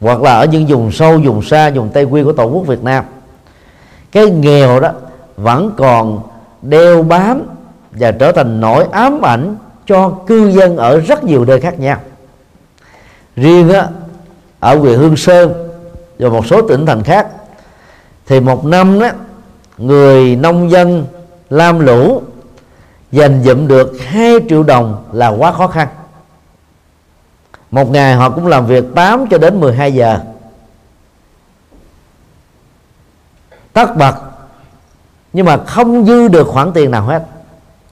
[0.00, 2.84] hoặc là ở những vùng sâu, vùng xa, vùng Tây Nguyên của Tổ quốc Việt
[2.84, 3.04] Nam.
[4.12, 4.90] Cái nghèo đó
[5.42, 6.22] vẫn còn
[6.62, 7.42] đeo bám
[7.90, 12.00] và trở thành nỗi ám ảnh cho cư dân ở rất nhiều nơi khác nhau.
[13.36, 13.88] Riêng á,
[14.60, 15.68] ở huyện Hương Sơn
[16.18, 17.28] và một số tỉnh thành khác
[18.26, 19.08] thì một năm đó
[19.78, 21.06] người nông dân
[21.50, 22.22] lam lũ
[23.12, 25.88] dành dụm được 2 triệu đồng là quá khó khăn.
[27.70, 30.18] Một ngày họ cũng làm việc 8 cho đến 12 giờ.
[33.72, 34.29] Tất bật
[35.32, 37.22] nhưng mà không dư được khoản tiền nào hết.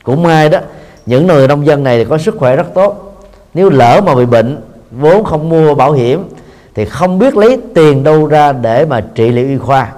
[0.02, 0.58] Cũng may đó,
[1.06, 3.18] những người nông dân này có sức khỏe rất tốt.
[3.54, 4.60] Nếu lỡ mà bị bệnh,
[4.90, 6.28] vốn không mua bảo hiểm,
[6.74, 9.92] thì không biết lấy tiền đâu ra để mà trị liệu y khoa,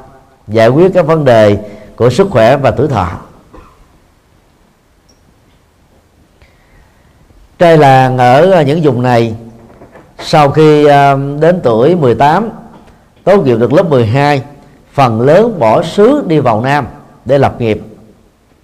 [0.48, 1.58] giải quyết các vấn đề
[1.96, 3.08] của sức khỏe và tuổi thọ.
[7.58, 9.34] Trai làng ở những vùng này,
[10.18, 12.50] sau khi à, đến tuổi 18
[13.24, 14.42] tốt nghiệp được lớp 12
[14.92, 16.86] phần lớn bỏ xứ đi vào Nam
[17.24, 17.80] để lập nghiệp.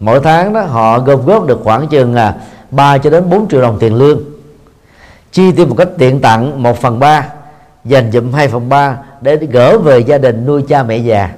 [0.00, 2.36] Mỗi tháng đó, họ gom góp được khoảng chừng là
[2.70, 4.20] 3 cho đến 4 triệu đồng tiền lương.
[5.32, 7.28] Chi tiêu một cách tiện tặng 1 phần 3
[7.84, 11.30] dành dụm 2 phần 3 để gỡ về gia đình nuôi cha mẹ già.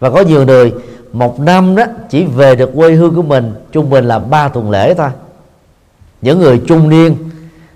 [0.00, 0.72] Và có nhiều người,
[1.12, 4.70] một năm đó, chỉ về được quê hương của mình, trung bình là 3 tuần
[4.70, 5.08] lễ thôi.
[6.22, 7.16] Những người trung niên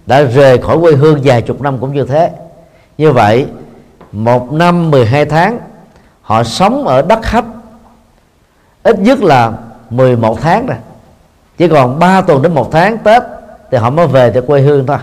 [0.07, 2.31] đã rời khỏi quê hương vài chục năm cũng như thế.
[2.99, 3.47] Như vậy,
[4.13, 5.59] một năm 12 tháng,
[6.23, 7.45] họ sống ở đất khách
[8.85, 9.53] ít nhất là
[9.91, 10.77] 11 tháng rồi.
[11.57, 13.23] Chỉ còn 3 tuần đến một tháng Tết
[13.71, 14.99] thì họ mới về từ quê hương thôi.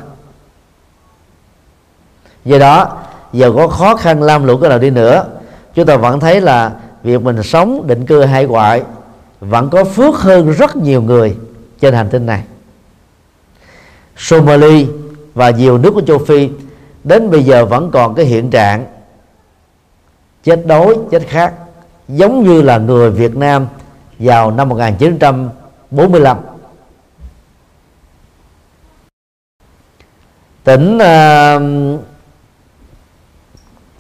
[2.46, 2.98] Do đó,
[3.34, 5.26] giờ có khó khăn lam lũ cái nào đi nữa,
[5.74, 6.72] chúng ta vẫn thấy là
[7.04, 8.84] việc mình sống định cư hải ngoại
[9.40, 11.38] vẫn có phước hơn rất nhiều người
[11.80, 12.44] trên hành tinh này.
[14.18, 14.88] Somali
[15.34, 16.50] và nhiều nước của châu Phi
[17.04, 18.86] đến bây giờ vẫn còn cái hiện trạng
[20.44, 21.54] chết đói, chết khát
[22.12, 23.68] giống như là người Việt Nam
[24.20, 26.38] vào năm 1945
[30.64, 32.02] tỉnh uh,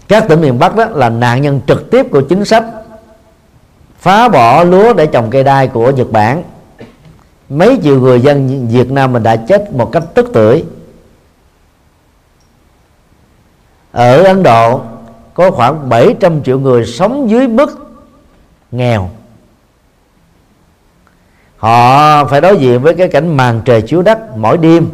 [0.07, 2.63] các tỉnh miền Bắc đó là nạn nhân trực tiếp của chính sách
[3.99, 6.43] phá bỏ lúa để trồng cây đai của Nhật Bản.
[7.49, 10.65] Mấy triệu người dân Việt Nam mình đã chết một cách tức tưởi.
[13.91, 14.81] Ở Ấn Độ
[15.33, 17.90] có khoảng 700 triệu người sống dưới mức
[18.71, 19.09] nghèo.
[21.57, 24.89] Họ phải đối diện với cái cảnh màn trời chiếu đất mỗi đêm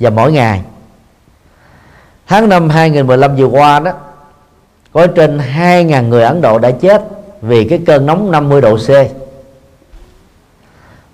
[0.00, 0.62] và mỗi ngày.
[2.26, 3.92] Tháng năm 2015 vừa qua đó,
[4.92, 7.02] có trên 2.000 người Ấn Độ đã chết
[7.42, 8.88] vì cái cơn nóng 50 độ C.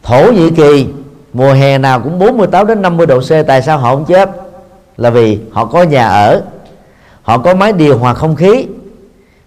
[0.03, 0.89] Thổ Nhĩ Kỳ,
[1.33, 4.31] mùa hè nào cũng 48 đến 50 độ C, tại sao họ không chết?
[4.97, 6.43] Là vì họ có nhà ở,
[7.23, 8.67] họ có máy điều hòa không khí.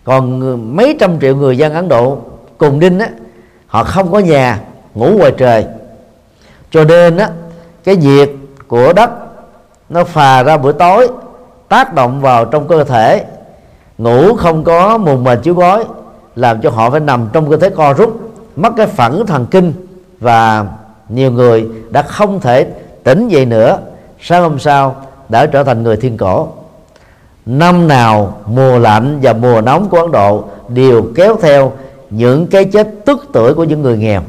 [0.04, 0.39] Còn
[0.76, 2.18] mấy trăm triệu người dân Ấn Độ
[2.58, 3.10] cùng đinh á,
[3.68, 4.60] họ không có nhà,
[4.93, 5.66] ngủ ngoài trời.
[6.72, 7.30] Cho nên á,
[7.84, 8.30] cái nhiệt
[8.68, 9.10] của đất
[9.89, 11.08] nó phà ra buổi tối,
[11.70, 13.26] tác động vào trong cơ thể.
[13.97, 15.86] Ngủ không có mùng mền chiếu gói
[16.36, 18.20] làm cho họ phải nằm trong cơ thể co rút,
[18.56, 19.74] mất cái phẳng thần kinh
[20.20, 20.66] và
[21.10, 22.68] nhiều người đã không thể
[23.03, 23.78] tỉnh dậy nữa.
[24.22, 24.95] Sáng hôm sau
[25.30, 26.47] đã trở thành người thiên cổ.
[27.45, 31.72] Năm nào mùa lạnh và mùa nóng của Ấn Độ đều kéo theo
[32.18, 34.22] những cái chết tức tuổi của những người nghèo.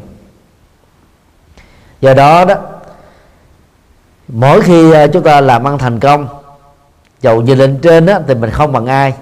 [2.00, 2.54] Do đó đó
[4.28, 6.28] mỗi khi à, chúng ta làm ăn thành công
[7.20, 9.14] dầu nhìn lên trên đó, thì mình không bằng ai.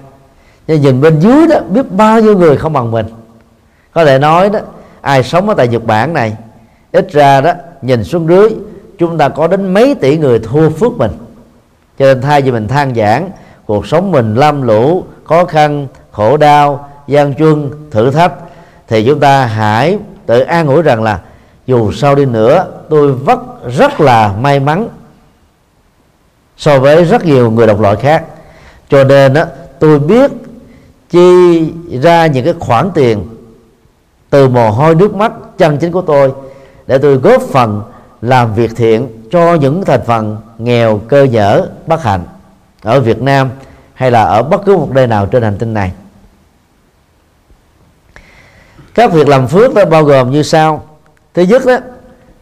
[0.67, 3.05] Nhưng nhìn bên dưới đó biết bao nhiêu người không bằng mình.
[3.93, 4.59] Có thể nói đó
[5.01, 6.37] ai sống ở tại Nhật Bản này
[6.91, 8.55] ít ra đó nhìn xuống dưới
[8.97, 11.11] chúng ta có đến mấy tỷ người thua phước mình.
[11.99, 13.29] Cho nên thay vì mình than giảng
[13.65, 18.31] cuộc sống mình lam lũ khó khăn khổ đau gian truân thử thách
[18.87, 21.19] thì chúng ta hãy tự an ủi rằng là
[21.65, 23.39] dù sau đi nữa tôi vất
[23.77, 24.87] rất là may mắn
[26.57, 28.25] so với rất nhiều người đồng loại khác.
[28.89, 29.43] Cho nên đó,
[29.79, 30.31] tôi biết
[31.09, 33.27] chi ra những cái khoản tiền
[34.29, 36.33] từ mồ hôi nước mắt chân chính của tôi
[36.87, 37.81] để tôi góp phần
[38.21, 42.23] làm việc thiện cho những thành phần nghèo cơ nhở bất hạnh
[42.83, 43.49] ở Việt Nam
[43.93, 45.91] hay là ở bất cứ một nơi nào trên hành tinh này
[48.95, 50.83] các việc làm phước đó bao gồm như sau.
[51.33, 51.77] Thứ nhất đó,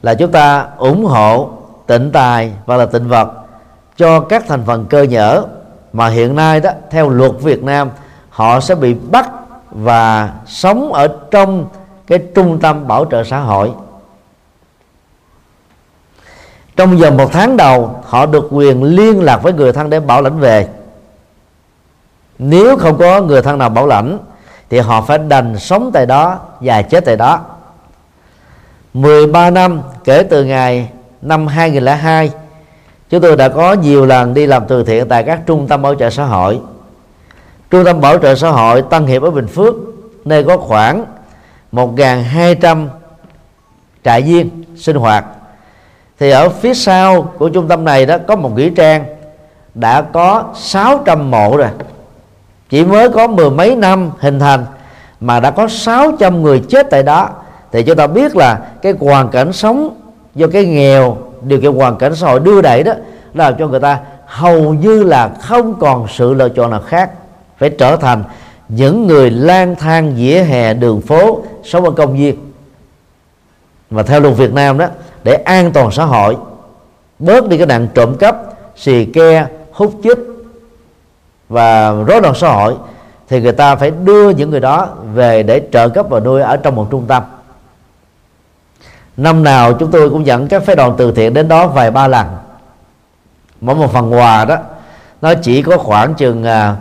[0.01, 1.49] là chúng ta ủng hộ
[1.87, 3.31] tịnh tài và là tịnh vật
[3.97, 5.43] cho các thành phần cơ nhở
[5.93, 7.89] mà hiện nay đó, theo luật Việt Nam,
[8.29, 9.29] họ sẽ bị bắt
[9.71, 11.65] và sống ở trong
[12.07, 13.71] cái trung tâm bảo trợ xã hội.
[16.75, 20.21] Trong vòng một tháng đầu, họ được quyền liên lạc với người thân để bảo
[20.21, 20.67] lãnh về.
[22.39, 24.17] Nếu không có người thân nào bảo lãnh
[24.69, 27.39] thì họ phải đành sống tại đó và chết tại đó.
[28.93, 30.89] 13 năm kể từ ngày
[31.21, 32.31] năm 2002
[33.09, 35.95] chúng tôi đã có nhiều lần đi làm từ thiện tại các trung tâm bảo
[35.95, 36.59] trợ xã hội.
[37.69, 39.75] Trung tâm bảo trợ xã hội Tân Hiệp ở Bình Phước,
[40.25, 41.05] nơi có khoảng
[41.71, 42.87] 1.200
[44.03, 45.25] trại viên sinh hoạt.
[46.19, 49.05] Thì ở phía sau của trung tâm này đó có một nghĩa trang
[49.73, 51.69] đã có 600 mộ rồi
[52.73, 54.65] chỉ mới có mười mấy năm hình thành
[55.19, 57.29] mà đã có 600 người chết tại đó.
[57.71, 59.95] Thì chúng ta biết là cái hoàn cảnh sống
[60.35, 62.93] do cái nghèo, điều kiện hoàn cảnh xã hội đưa đẩy đó,
[63.33, 67.11] làm cho người ta hầu như là không còn sự lựa chọn nào khác.
[67.57, 68.23] Phải trở thành
[68.69, 72.35] những người lang thang dĩa hè đường phố sống ở công viên.
[73.89, 74.87] Và theo luật Việt Nam đó,
[75.23, 76.37] để an toàn xã hội,
[77.19, 78.37] bớt đi cái nạn trộm cắp,
[78.75, 80.32] xì ke, hút chích
[81.49, 82.75] và rối loạn xã hội,
[83.29, 86.57] thì người ta phải đưa những người đó về để trợ cấp và nuôi ở
[86.57, 87.23] trong một trung tâm.
[89.17, 92.07] Năm nào chúng tôi cũng dẫn các phái đoàn từ thiện đến đó vài ba
[92.07, 92.27] lần.
[93.61, 94.57] Mỗi một phần quà đó,
[95.21, 96.75] nó chỉ có khoảng chừng à,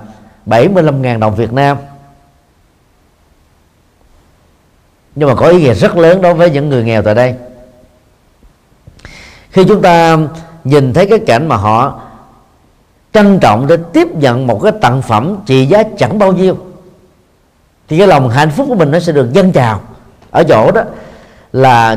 [0.46, 1.76] 75.000 đồng Việt Nam.
[5.14, 7.34] Nhưng mà có ý nghĩa rất lớn đối với những người nghèo tại đây.
[9.50, 10.18] Khi chúng ta
[10.64, 12.00] nhìn thấy cái cảnh mà họ
[13.12, 16.56] trân trọng để tiếp nhận một cái tặng phẩm trị giá chẳng bao nhiêu.
[17.88, 19.80] Thì cái lòng hạnh phúc của mình nó sẽ được dâng trào.
[20.30, 20.82] Ở chỗ đó
[21.52, 21.96] là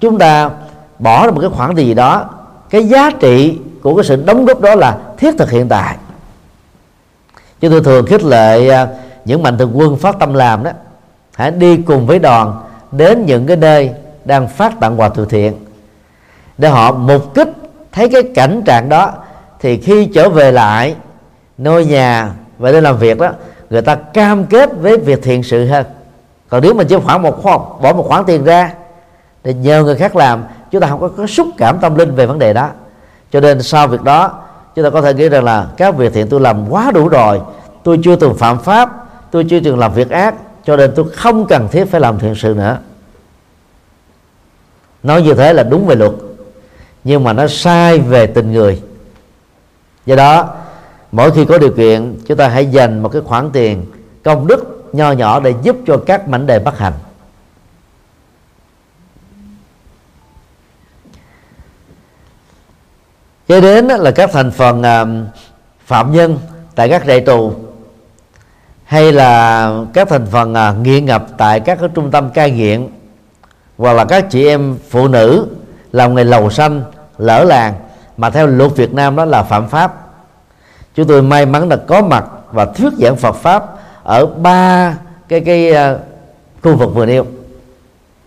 [0.00, 0.50] chúng ta
[0.98, 2.30] bỏ ra một cái khoản gì đó,
[2.70, 5.96] cái giá trị của cái sự đóng góp đó là thiết thực hiện tại.
[7.60, 8.88] Chúng tôi thường khích lệ à,
[9.24, 10.70] những mạnh thường quân phát tâm làm đó,
[11.34, 12.60] hãy đi cùng với đoàn
[12.92, 13.90] đến những cái nơi
[14.24, 15.54] đang phát tặng quà từ thiện,
[16.58, 17.48] để họ mục kích
[17.92, 19.12] thấy cái cảnh trạng đó
[19.60, 20.96] thì khi trở về lại
[21.58, 23.30] nơi nhà và nơi làm việc đó
[23.70, 25.86] người ta cam kết với việc thiện sự hơn.
[26.48, 28.74] Còn nếu mình chỉ khoảng một khoản bỏ một khoản tiền ra
[29.44, 32.26] để nhờ người khác làm chúng ta không có, có xúc cảm tâm linh về
[32.26, 32.68] vấn đề đó.
[33.32, 34.42] Cho nên sau việc đó
[34.74, 37.40] chúng ta có thể nghĩ rằng là các việc thiện tôi làm quá đủ rồi
[37.82, 38.90] tôi chưa từng phạm pháp
[39.30, 40.34] tôi chưa từng làm việc ác
[40.64, 42.78] cho nên tôi không cần thiết phải làm thiện sự nữa.
[45.02, 46.12] Nói như thế là đúng về luật
[47.04, 48.82] nhưng mà nó sai về tình người
[50.06, 50.54] do đó,
[51.12, 53.86] mỗi khi có điều kiện, chúng ta hãy dành một cái khoản tiền,
[54.24, 56.92] công đức nho nhỏ để giúp cho các mảnh đề bất hạnh
[63.48, 65.04] kế đến là các thành phần à,
[65.86, 66.38] phạm nhân
[66.74, 67.52] tại các trại tù,
[68.84, 72.88] hay là các thành phần à, nghiện ngập tại các trung tâm cai nghiện,
[73.78, 75.46] hoặc là các chị em phụ nữ,
[75.92, 76.82] làm nghề lầu xanh,
[77.18, 77.74] lỡ làng
[78.16, 79.94] mà theo luật Việt Nam đó là phạm pháp.
[80.94, 83.64] Chúng tôi may mắn là có mặt và thuyết giảng Phật pháp
[84.02, 84.94] ở ba
[85.28, 86.00] cái cái uh,
[86.62, 87.26] khu vực vừa nêu.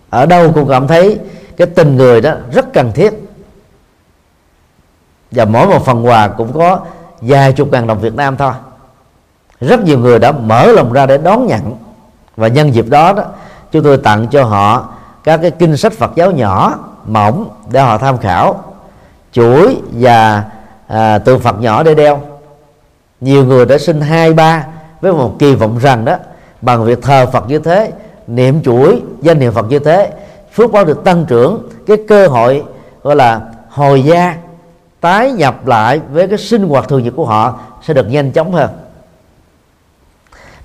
[0.09, 1.19] Ở đâu cũng cảm thấy
[1.57, 3.13] cái tình người đó rất cần thiết.
[5.31, 6.79] Và mỗi một phần quà cũng có
[7.21, 8.51] vài chục ngàn đồng Việt Nam thôi.
[9.61, 11.77] Rất nhiều người đã mở lòng ra để đón nhận.
[12.35, 13.23] Và nhân dịp đó đó
[13.71, 14.89] chúng tôi tặng cho họ
[15.23, 16.75] các cái kinh sách Phật giáo nhỏ
[17.05, 18.63] mỏng để họ tham khảo
[19.31, 20.43] chuỗi và
[20.87, 22.21] à, tượng Phật nhỏ để đeo.
[23.21, 24.65] Nhiều người đã sinh hai ba
[25.01, 26.15] với một kỳ vọng rằng đó
[26.61, 27.91] bằng việc thờ Phật như thế
[28.27, 30.11] niệm chuỗi danh niệm Phật như thế
[30.53, 32.63] phước báo được tăng trưởng cái cơ hội
[33.03, 34.35] gọi là hồi gia
[35.01, 38.51] tái nhập lại với cái sinh hoạt thường nhật của họ sẽ được nhanh chóng
[38.51, 38.69] hơn.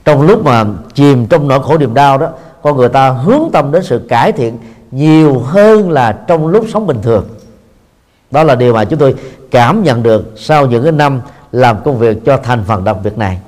[0.05, 2.29] Trong lúc mà chìm trong nỗi khổ niềm đau đó
[2.63, 4.59] con người ta hướng tâm đến sự cải thiện
[4.91, 7.29] nhiều hơn là trong lúc sống bình thường
[8.33, 9.15] đó là điều mà chúng tôi
[9.51, 11.21] cảm nhận được sau những cái năm
[11.53, 13.39] làm công việc cho thành phần đặc biệt này.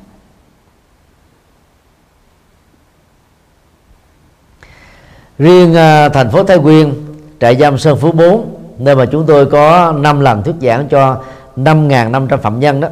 [5.38, 6.94] Riêng uh, thành phố Thái Nguyên
[7.40, 11.22] trại giam Sơn Phú 4 nơi mà chúng tôi có 5 lần thuyết giảng cho
[11.56, 12.88] 5.500 phạm nhân đó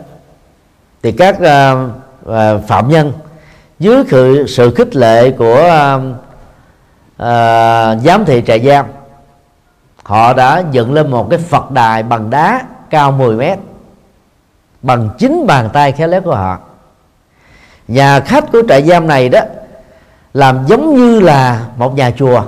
[1.03, 1.91] thì các uh,
[2.29, 3.13] uh, phạm nhân
[3.79, 5.63] dưới sự, sự khích lệ của
[5.97, 6.03] uh,
[7.23, 8.87] uh, giám thị trại giam
[10.03, 13.59] họ đã dựng lên một cái Phật đài bằng đá cao 10 mét,
[14.83, 16.59] bằng chính bàn tay khéo léo của họ.
[17.89, 19.41] Nhà khách của trại giam này đó,
[20.35, 22.43] làm giống như là một nhà chùa.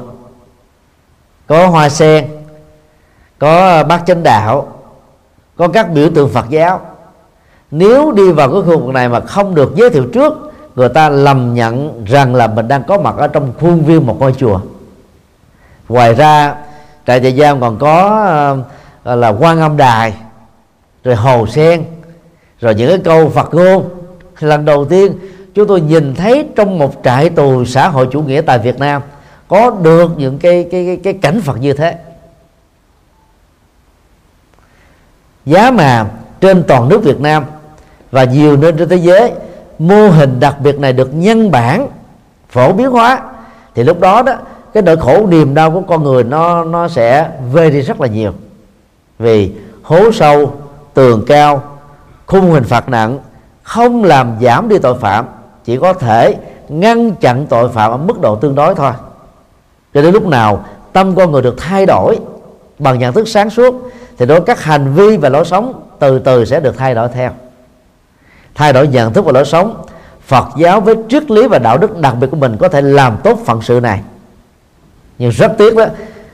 [1.46, 2.28] Có hoa sen,
[3.38, 4.68] có bát chánh đạo,
[5.57, 6.80] có các biểu tượng phật giáo.
[7.70, 11.09] Nếu đi vào cái khu vực này mà không được giới thiệu trước, người ta
[11.09, 14.61] lầm nhận rằng là mình đang có mặt ở trong khuôn viên một ngôi chùa.
[15.88, 16.55] Ngoài ra
[17.07, 18.64] trại trại giam còn có
[19.02, 20.14] uh, là quan âm đài
[21.05, 21.84] rồi hồ sen
[22.61, 23.90] rồi những cái câu phật ngôn.
[24.40, 25.18] Lần đầu tiên
[25.55, 29.02] chúng tôi nhìn thấy trong một trại tù xã hội chủ nghĩa tại Việt Nam
[29.48, 31.94] có được những cái cái cái, cái cảnh Phật như thế.
[35.46, 36.07] Giá mà
[36.40, 37.44] trên toàn nước Việt Nam
[38.11, 39.32] và nhiều nơi trên thế giới
[39.78, 41.88] mô hình đặc biệt này được nhân bản
[42.48, 43.20] phổ biến hóa.
[43.74, 44.34] Thì lúc đó đó
[44.74, 48.06] cái nỗi khổ niềm đau của con người nó nó sẽ vơi đi rất là
[48.06, 48.32] nhiều.
[49.18, 49.52] Vì
[49.82, 50.52] hố sâu,
[50.94, 51.62] tường cao,
[52.26, 53.18] khung hình phạt nặng,
[53.62, 55.26] không làm giảm đi tội phạm,
[55.64, 56.34] chỉ có thể
[56.68, 58.92] ngăn chặn tội phạm ở mức độ tương đối thôi.
[59.94, 62.18] Cho đến lúc nào tâm con người được thay đổi
[62.78, 63.74] bằng nhận thức sáng suốt,
[64.18, 67.30] thì đối các hành vi và lối sống từ từ sẽ được thay đổi theo.
[68.54, 69.84] Thay đổi nhận thức và lối sống,
[70.26, 73.16] Phật giáo với triết lý và đạo đức đặc biệt của mình có thể làm
[73.24, 74.00] tốt phận sự này
[75.18, 75.84] nhưng rất tiếc đó,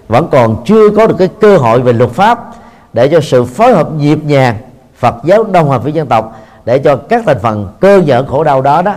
[0.08, 2.54] vẫn còn chưa có được cái cơ hội về luật pháp
[2.92, 4.58] để cho sự phối hợp nhịp nhàng
[4.96, 8.44] Phật giáo đồng hòa với dân tộc để cho các thành phần cơ nhở khổ
[8.44, 8.94] đau đó đó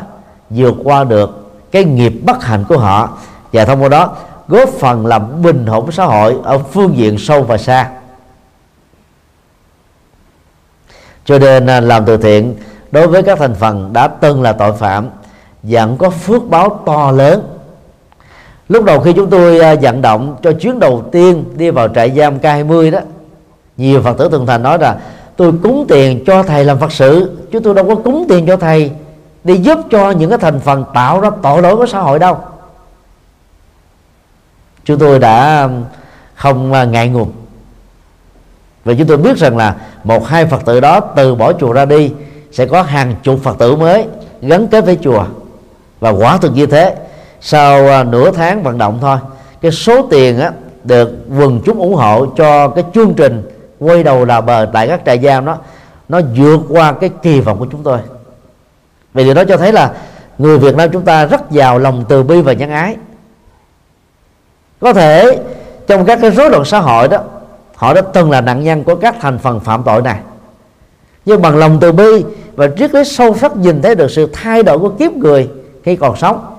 [0.49, 3.09] vượt qua được cái nghiệp bất hạnh của họ.
[3.53, 4.15] Và thông qua đó,
[4.47, 7.89] góp phần làm bình ổn xã hội ở phương diện sâu và xa.
[11.25, 12.55] Cho nên à, làm từ thiện
[12.91, 15.09] đối với các thành phần đã từng là tội phạm,
[15.63, 17.52] vẫn có phước báo to lớn
[18.73, 22.11] lúc đầu khi chúng tôi à, vận động cho chuyến đầu tiên đi vào trại
[22.11, 22.99] giam K20 đó,
[23.77, 24.97] nhiều phật tử thường thành nói là,
[25.37, 28.57] tôi cúng tiền cho thầy làm phật sự, chứ tôi đâu có cúng tiền cho
[28.57, 28.91] thầy
[29.43, 32.37] đi giúp cho những cái thành phần tạo ra tội lỗi của xã hội đâu.
[34.85, 35.69] Chúng tôi đã
[36.35, 37.31] không à, ngại ngùng.
[38.85, 41.85] Và chúng tôi biết rằng là một hai phật tử đó từ bỏ chùa ra
[41.85, 42.11] đi
[42.51, 44.05] sẽ có hàng chục phật tử mới
[44.41, 45.25] gắn kết với chùa
[45.99, 46.95] và quả thực như thế
[47.45, 49.17] sau à, nửa tháng vận động thôi
[49.61, 50.51] cái số tiền á,
[50.83, 55.01] được quần chúng ủng hộ cho cái chương trình quay đầu là bờ tại các
[55.05, 55.57] trại giam đó
[56.09, 57.99] nó vượt qua cái kỳ vọng của chúng tôi.
[59.13, 59.91] Vì điều đó cho thấy là
[60.37, 62.95] người Việt Nam chúng ta rất giàu lòng từ bi và nhân ái.
[64.79, 65.39] Có thể
[65.87, 67.17] trong các cái rối loạn xã hội đó
[67.75, 70.19] họ đã từng là nạn nhân của các thành phần phạm tội này.
[71.25, 72.23] Nhưng bằng lòng từ bi
[72.55, 75.49] và triết lý sâu sắc nhìn thấy được sự thay đổi của kiếp người
[75.83, 76.52] khi còn sống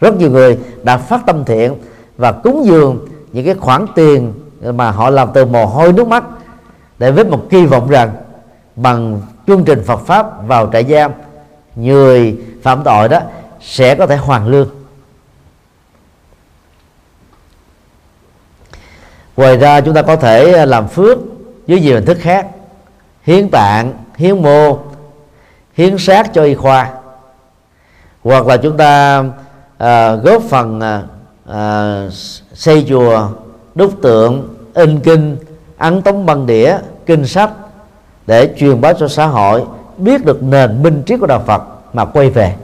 [0.00, 1.74] rất nhiều người đã phát tâm thiện
[2.16, 4.32] và cúng dường những cái khoản tiền
[4.62, 6.24] mà họ làm từ mồ hôi nước mắt
[6.98, 8.12] để với một kỳ vọng rằng
[8.76, 11.12] bằng chương trình Phật pháp vào trại giam,
[11.76, 13.20] người phạm tội đó
[13.60, 14.68] sẽ có thể hoàn lương.
[19.36, 21.18] Ngoài ra chúng ta có thể làm phước
[21.66, 22.46] với nhiều hình thức khác,
[23.22, 24.78] hiến tạng, hiến mô,
[25.74, 26.90] hiến xác cho y khoa.
[28.22, 29.24] Hoặc là chúng ta
[29.78, 31.02] à, góp phần à,
[31.46, 32.08] à,
[32.54, 33.28] xây chùa
[33.74, 35.36] đúc tượng in kinh
[35.78, 37.50] ấn tống băng đĩa kinh sách
[38.26, 39.64] để truyền bá cho xã hội
[39.96, 41.62] biết được nền minh triết của đạo Phật
[41.92, 42.54] mà quay về.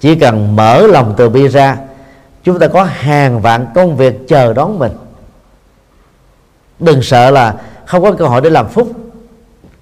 [0.00, 1.76] Chỉ cần mở lòng từ bi ra
[2.44, 4.92] chúng ta có hàng vạn công việc chờ đón mình.
[6.78, 7.54] Đừng sợ là
[7.86, 8.92] không có cơ hội để làm phúc.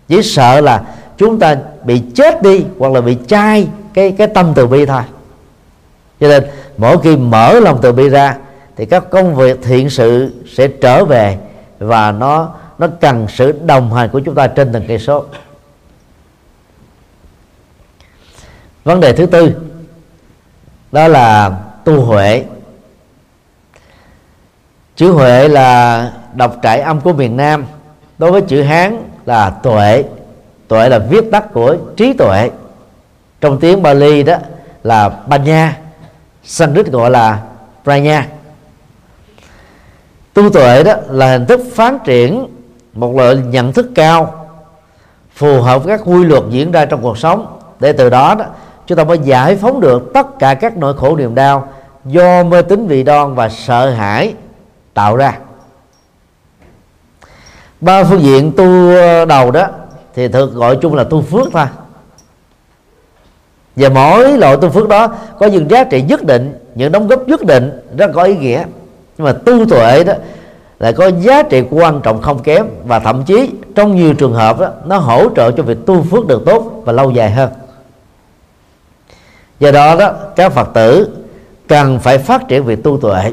[0.09, 0.83] Chỉ sợ là
[1.17, 5.03] chúng ta bị chết đi hoặc là bị chai cái cái tâm từ bi thôi
[6.25, 6.45] cho nên
[6.77, 8.37] mỗi khi mở lòng từ bi ra,
[8.77, 11.39] thì các công việc thiện sự sẽ trở về
[11.79, 15.25] và nó nó cần sự đồng hành của chúng ta trên từng cây số.
[18.85, 19.55] Vấn đề thứ tư,
[20.93, 22.45] đó là tu huệ.
[24.97, 27.67] Chữ huệ là đọc trải âm của miền nam,
[28.19, 30.05] đối với chữ hán là tuệ.
[30.69, 32.51] Tuệ là viết tắt của trí tuệ.
[33.41, 34.37] Trong tiếng Bali đó
[34.83, 35.84] là Panya
[36.45, 37.43] Sanskrit gọi là
[37.85, 38.29] Pranya
[40.35, 42.47] tu tuệ đó là hình thức phát triển
[42.93, 44.47] một loại nhận thức cao,
[45.35, 47.59] phù hợp với các quy luật diễn ra trong cuộc sống.
[47.81, 48.45] Để từ đó đó,
[48.87, 51.69] chúng ta mới giải phóng được tất cả các nỗi khổ niềm đau
[52.05, 54.35] do mê tín vị đoan và sợ hãi
[54.95, 55.39] tạo ra.
[57.81, 58.95] Ba phương diện tu
[59.27, 59.67] đầu đó
[60.15, 61.67] thì thực gọi chung là tu phước thôi
[63.77, 65.09] và mỗi loại tu phước đó
[65.39, 68.65] có những giá trị nhất định những đóng góp nhất định rất có ý nghĩa.
[69.19, 70.13] Nhưng mà tu tuệ đó
[70.79, 72.67] lại có giá trị quan trọng không kém.
[72.85, 76.27] Và thậm chí trong nhiều trường hợp đó, nó hỗ trợ cho việc tu phước
[76.27, 77.51] được tốt và lâu dài hơn.
[79.61, 81.17] Do đó đó các phật tử
[81.69, 83.33] cần phải phát triển việc tu tuệ.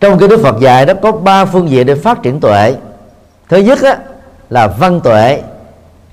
[0.00, 2.74] Trong cái đức phật dạy đó có ba phương diện để phát triển tuệ.
[3.48, 3.94] Thứ nhất đó,
[4.50, 5.42] là văn tuệ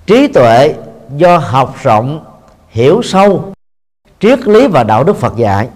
[0.06, 0.74] trí tuệ
[1.16, 2.26] do học rộng,
[2.70, 3.44] hiểu sâu,
[4.20, 5.68] triết lý và đạo đức phật dạy.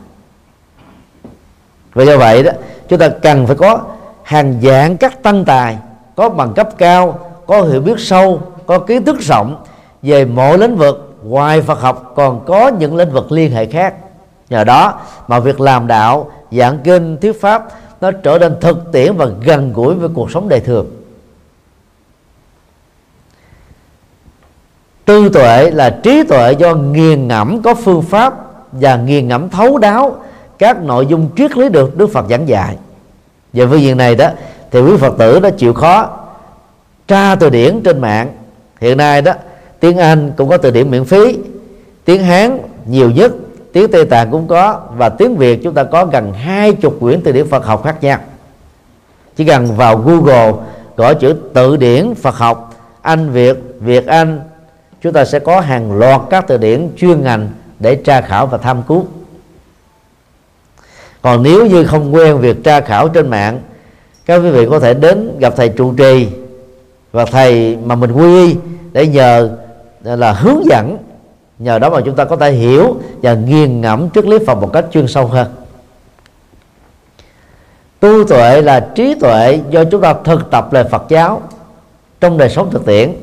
[1.94, 2.52] Và do vậy đó,
[2.88, 3.80] chúng ta cần phải có
[4.24, 5.78] hàng dạng các tăng tài,
[6.16, 9.64] có bằng cấp cao, có hiểu biết sâu, có kiến thức rộng
[10.02, 11.08] về mọi lĩnh vực.
[11.24, 13.94] Ngoài Phật học, còn có những lĩnh vực liên hệ khác.
[14.50, 17.68] Nhờ đó mà việc làm đạo, giảng kinh, thuyết pháp
[18.02, 21.01] nó trở nên thực tiễn và gần gũi với cuộc sống đời thường.
[25.12, 28.34] Tư tuệ là trí tuệ do nghiền ngẫm có phương pháp
[28.72, 30.16] và nghiền ngẫm thấu đáo
[30.60, 32.78] các nội dung triết lý được Đức Phật giảng dạy.
[33.54, 34.28] Về phương diện này đó,
[34.72, 36.10] thì quý Phật tử đã chịu khó
[37.08, 38.28] tra từ điển trên mạng.
[38.82, 39.34] Hiện nay đó,
[39.80, 41.38] tiếng Anh cũng có từ điển miễn phí,
[42.06, 43.32] tiếng Hán nhiều nhất,
[43.74, 47.22] tiếng Tây Tạng cũng có và tiếng Việt chúng ta có gần hai chục quyển
[47.22, 48.20] từ điển Phật học khác nhau.
[49.36, 50.54] Chỉ cần vào Google
[50.98, 54.40] gõ chữ từ điển Phật học, Anh, Việt Việt, Anh
[55.02, 57.50] chúng ta sẽ có hàng loạt các từ điển chuyên ngành
[57.80, 59.06] để tra khảo và tham cứu.
[61.22, 63.62] Còn nếu như không quen việc tra khảo trên mạng,
[64.26, 66.28] các quý vị có thể đến gặp thầy trụ trì
[67.12, 68.56] và thầy mà mình quy y
[68.92, 69.58] để nhờ
[70.04, 70.98] là hướng dẫn.
[71.60, 74.70] Nhờ đó mà chúng ta có thể hiểu và nghiền ngẫm triết lý Phật một
[74.74, 75.48] cách chuyên sâu hơn.
[78.00, 81.42] Tu tuệ là trí tuệ do chúng ta thực tập lời Phật giáo
[82.20, 83.14] trong đời sống thực tiễn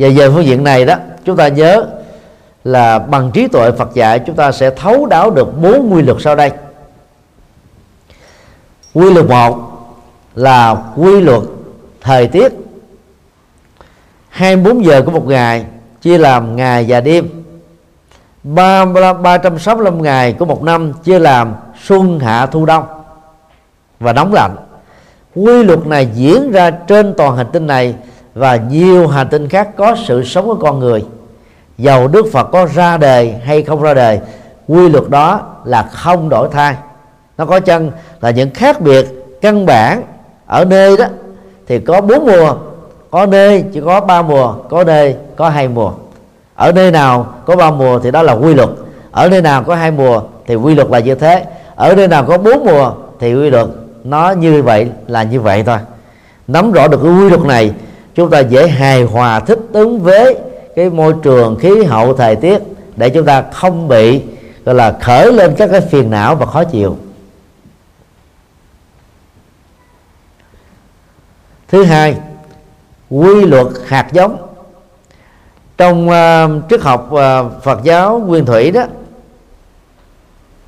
[0.00, 0.94] và về phương diện này đó
[1.24, 1.86] chúng ta nhớ
[2.64, 6.16] là bằng trí tuệ Phật dạy chúng ta sẽ thấu đáo được bốn quy luật
[6.20, 6.50] sau đây.
[8.94, 9.58] Quy luật một
[10.34, 11.42] là quy luật
[12.00, 12.52] thời tiết.
[14.28, 15.64] 24 giờ của một ngày
[16.02, 17.28] chia làm ngày và đêm.
[18.42, 18.84] 3,
[19.22, 22.84] 365 ngày của một năm chia làm xuân hạ thu đông.
[24.00, 24.56] Và nóng lạnh.
[25.34, 27.94] Quy luật này diễn ra trên toàn hành tinh này
[28.40, 31.04] và nhiều hành tinh khác có sự sống của con người.
[31.78, 34.20] Dầu đức phật có ra đời hay không ra đời,
[34.68, 36.74] quy luật đó là không đổi thay.
[37.38, 39.06] Nó có chân là những khác biệt
[39.40, 40.02] căn bản
[40.46, 41.04] ở nơi đó.
[41.68, 42.54] Thì có bốn mùa,
[43.10, 45.92] có nơi chỉ có ba mùa, có nơi có hai mùa.
[46.54, 48.68] Ở nơi nào có ba mùa thì đó là quy luật.
[49.10, 51.44] Ở nơi nào có hai mùa thì quy luật là như thế.
[51.74, 53.66] Ở nơi nào có bốn mùa thì quy luật
[54.04, 55.78] nó như vậy là như vậy thôi.
[56.48, 57.72] Nắm rõ được cái quy luật này
[58.14, 60.36] chúng ta dễ hài hòa thích ứng với
[60.76, 62.58] cái môi trường khí hậu thời tiết
[62.96, 64.22] để chúng ta không bị
[64.64, 66.96] gọi là khởi lên các cái phiền não và khó chịu.
[71.68, 72.16] Thứ hai
[73.10, 74.36] quy luật hạt giống.
[75.78, 78.82] Trong uh, triết học uh, Phật giáo nguyên thủy đó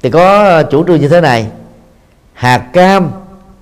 [0.03, 1.47] thì có ờ, chủ trương như thế này.
[2.33, 3.11] Hạt cam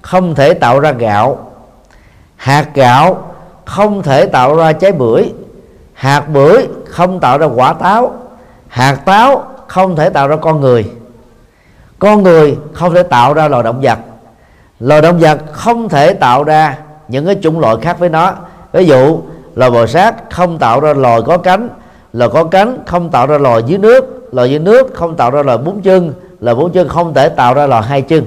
[0.02, 1.52] không thể tạo ra gạo
[2.36, 3.29] hạt gạo
[3.70, 5.32] không thể tạo ra trái bưởi.
[5.92, 8.12] Hạt bưởi không tạo ra quả táo.
[8.68, 10.90] Hạt táo không thể tạo ra con người.
[11.98, 13.98] Con người không thể tạo ra loài động vật.
[14.80, 18.32] Loài động vật không thể tạo ra những cái chủng loại khác với nó.
[18.72, 19.20] Ví dụ,
[19.54, 21.68] loài bò sát không tạo ra loài có cánh.
[22.12, 24.28] Loài có cánh không tạo ra loài dưới nước.
[24.32, 27.54] Loài dưới nước không tạo ra loài bốn chân loài bốn chân không thể tạo
[27.54, 28.24] ra loài hai chân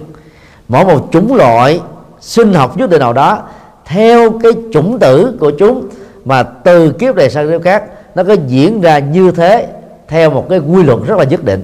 [0.67, 1.81] mỗi một chủng loại
[2.19, 3.39] sinh học nhất định nào đó
[3.85, 5.89] theo cái chủng tử của chúng,
[6.25, 7.83] mà từ kiếp này sang kiếp khác,
[8.15, 9.67] nó có diễn ra như thế
[10.07, 11.63] theo một cái quy luật rất là nhất định.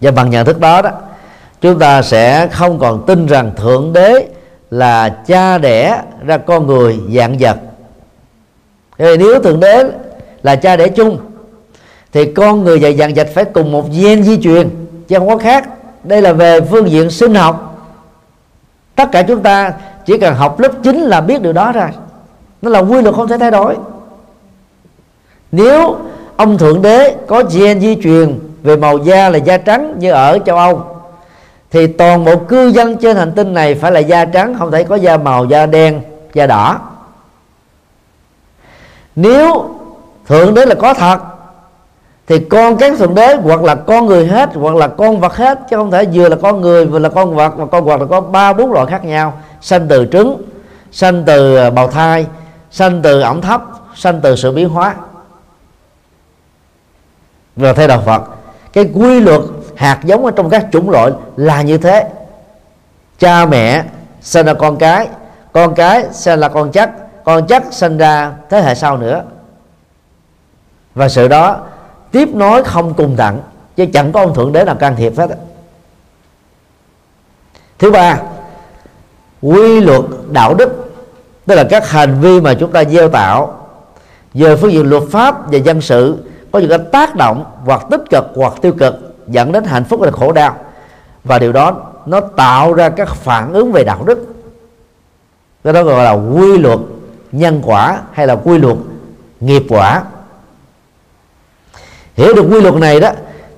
[0.00, 0.90] Và bằng nhận thức đó đó,
[1.60, 4.28] chúng ta sẽ không còn tin rằng thượng đế
[4.70, 7.56] là cha đẻ ra con người dạng vật.
[8.98, 9.84] Vì nếu thượng đế
[10.42, 11.18] là cha đẻ chung,
[12.12, 14.70] thì con người và dạng vật phải cùng một gen di truyền,
[15.08, 15.68] chứ không có khác.
[16.04, 17.71] Đây là về phương diện sinh học
[18.96, 19.72] tất cả chúng ta
[20.04, 21.88] chỉ cần học lớp 9 là biết điều đó rồi
[22.62, 23.76] nó là quy luật không thể thay đổi.
[25.52, 25.96] Nếu
[26.36, 30.38] ông thượng đế có gen di truyền về màu da là da trắng như ở
[30.46, 30.84] châu âu,
[31.70, 34.84] thì toàn bộ cư dân trên hành tinh này phải là da trắng, không thể
[34.84, 36.00] có da màu, da đen,
[36.34, 36.78] da đỏ.
[39.16, 39.70] Nếu
[40.26, 41.18] thượng đế là có thật
[42.32, 45.58] thì con các thượng đế hoặc là con người hết, hoặc là con vật hết,
[45.70, 48.06] chứ không thể vừa là con người, vừa là con vật, mà con vật là
[48.06, 49.32] có ba, bốn loại khác nhau.
[49.60, 50.42] Sanh từ trứng,
[50.92, 52.26] sanh từ ờ, bào thai,
[52.70, 53.62] sanh từ ẩm thấp,
[53.94, 54.94] sanh từ sự biến hóa.
[57.56, 58.22] Và theo đạo Phật,
[58.72, 59.40] cái quy luật
[59.76, 62.08] hạt giống ở trong các chủng loại là như thế.
[63.18, 63.84] Cha mẹ
[64.20, 65.08] sinh ra con cái
[65.52, 66.90] con cái sinh là con chắc
[67.24, 69.22] con chắc sinh ra thế hệ sau nữa.
[70.94, 71.60] Và sự đó
[72.12, 73.40] tiếp nối không cùng tặng
[73.76, 75.30] chứ chẳng có ông thượng đế nào can thiệp hết
[77.78, 78.18] thứ ba,
[79.42, 80.92] quy luật đạo đức,
[81.46, 83.68] tức là các hành vi mà chúng ta gieo tạo
[84.34, 88.00] về phương diện luật pháp và dân sự, có những cái tác động hoặc tích
[88.10, 88.94] cực hoặc tiêu cực,
[89.28, 90.56] dẫn đến hạnh phúc hay là khổ đau.
[91.24, 94.34] Và điều đó nó tạo ra các phản ứng về đạo đức.
[95.64, 96.78] Cái đó gọi là quy luật
[97.32, 98.76] nhân quả hay là quy luật
[99.40, 100.02] nghiệp quả
[102.14, 103.10] hiểu được quy luật này đó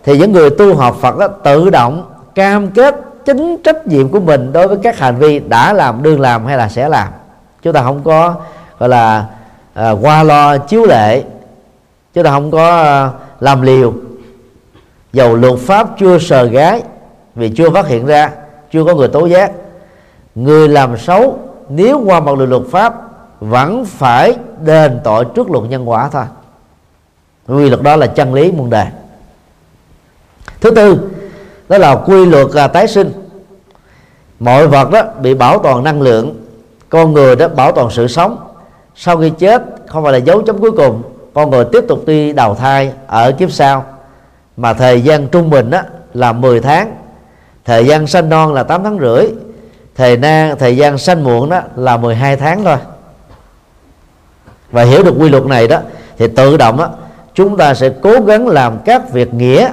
[0.04, 4.20] thì những người tu học Phật đó, tự động cam kết chính trách nhiệm của
[4.20, 7.08] mình đối với các hành vi đã làm đương làm hay là sẽ làm.
[7.62, 8.34] Chúng ta không có
[8.78, 9.26] gọi là
[9.74, 11.22] à, qua lo chiếu lệ.
[12.14, 13.92] Chúng ta không có à, làm liều.
[15.12, 16.82] Dầu luật pháp chưa sờ gái
[17.34, 18.30] vì chưa phát hiện ra
[18.72, 19.52] chưa có người tố giác.
[20.34, 21.38] Người làm xấu
[21.68, 22.94] nếu qua mặt luật pháp
[23.40, 26.24] vẫn phải đền tội trước luật nhân quả thôi
[27.48, 28.86] quy luật đó là chân lý muôn đời.
[30.60, 31.10] Thứ tư
[31.68, 33.12] đó là quy luật à, tái sinh.
[34.38, 36.44] Mọi vật đó bị bảo toàn năng lượng
[36.88, 38.38] con người đó bảo toàn sự sống.
[38.96, 41.02] Sau khi chết không phải là dấu chấm cuối cùng
[41.34, 43.84] con người tiếp tục đi đầu thai ở kiếp sau.
[44.56, 45.80] Mà thời gian trung bình đó
[46.14, 46.96] là 10 tháng
[47.64, 49.26] thời gian sanh non là 8 tháng rưỡi
[49.94, 52.76] thời gian thời gian sanh muộn đó là 12 tháng thôi.
[54.70, 55.78] Và hiểu được quy luật này đó
[56.18, 56.90] thì tự động đó
[57.34, 59.70] chúng ta sẽ cố gắng làm các việc nghĩa,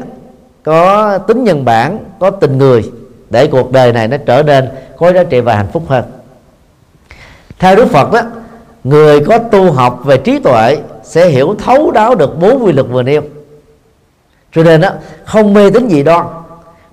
[0.64, 2.92] có tính nhân bản, có tình người,
[3.30, 6.04] để cuộc đời này nó trở nên có giá trị và hạnh phúc hơn.
[7.60, 8.22] Theo đức phật đó
[8.84, 12.88] người có tu học về trí tuệ sẽ hiểu thấu đáo được bốn quy luật
[12.88, 13.22] vừa nêu.
[14.52, 14.90] Cho nên đó
[15.26, 16.26] không mê tín gì đoan,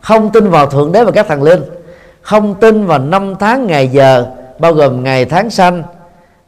[0.01, 1.62] không tin vào thượng đế và các thần linh,
[2.23, 4.27] không tin vào năm tháng ngày giờ,
[4.59, 5.82] bao gồm ngày tháng sanh,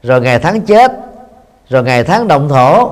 [0.02, 0.92] rồi ngày tháng chết,
[1.68, 2.90] rồi ngày tháng động thổ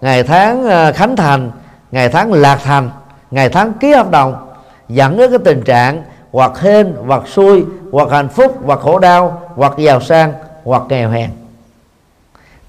[0.00, 1.50] ngày tháng ờ, khánh thành
[1.92, 2.90] ngày tháng lạc thành
[3.30, 4.48] ngày tháng ký hợp đồng
[4.88, 6.02] dẫn đến cái tình trạng
[6.32, 10.32] hoặc hên hoặc xui hoặc hạnh phúc hoặc khổ đau hoặc giàu sang
[10.64, 11.30] hoặc nghèo hèn.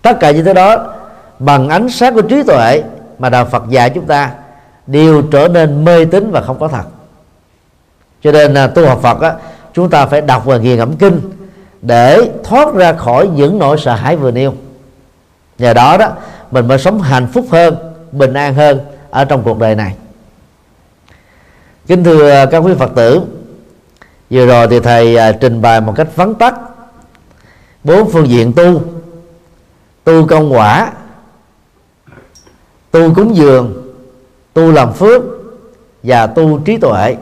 [0.01, 0.93] Tất cả những thứ đó
[1.39, 2.83] bằng ánh sáng của trí tuệ
[3.19, 4.31] mà đạo Phật dạy chúng ta
[4.87, 6.83] đều trở nên mê tín và không có thật.
[8.23, 9.33] Cho nên là tu học Phật á,
[9.73, 11.21] chúng ta phải đọc và nghiền ngẫm kinh
[11.81, 14.53] để thoát ra khỏi những nỗi sợ hãi vừa nêu.
[15.57, 16.09] Nhờ đó đó
[16.51, 17.75] mình mới sống hạnh phúc hơn,
[18.11, 18.79] bình an hơn
[19.09, 19.95] ở trong cuộc đời này.
[21.87, 23.21] Kính thưa à, các quý phật tử,
[24.29, 26.55] vừa rồi thì thầy à, trình bày một cách vắn tắt
[27.83, 28.81] bốn phương diện tu.
[30.03, 30.91] Tu công quả,
[32.91, 33.93] tu cúng dường,
[34.53, 35.21] tu làm phước
[36.03, 37.15] và tu trí tuệ.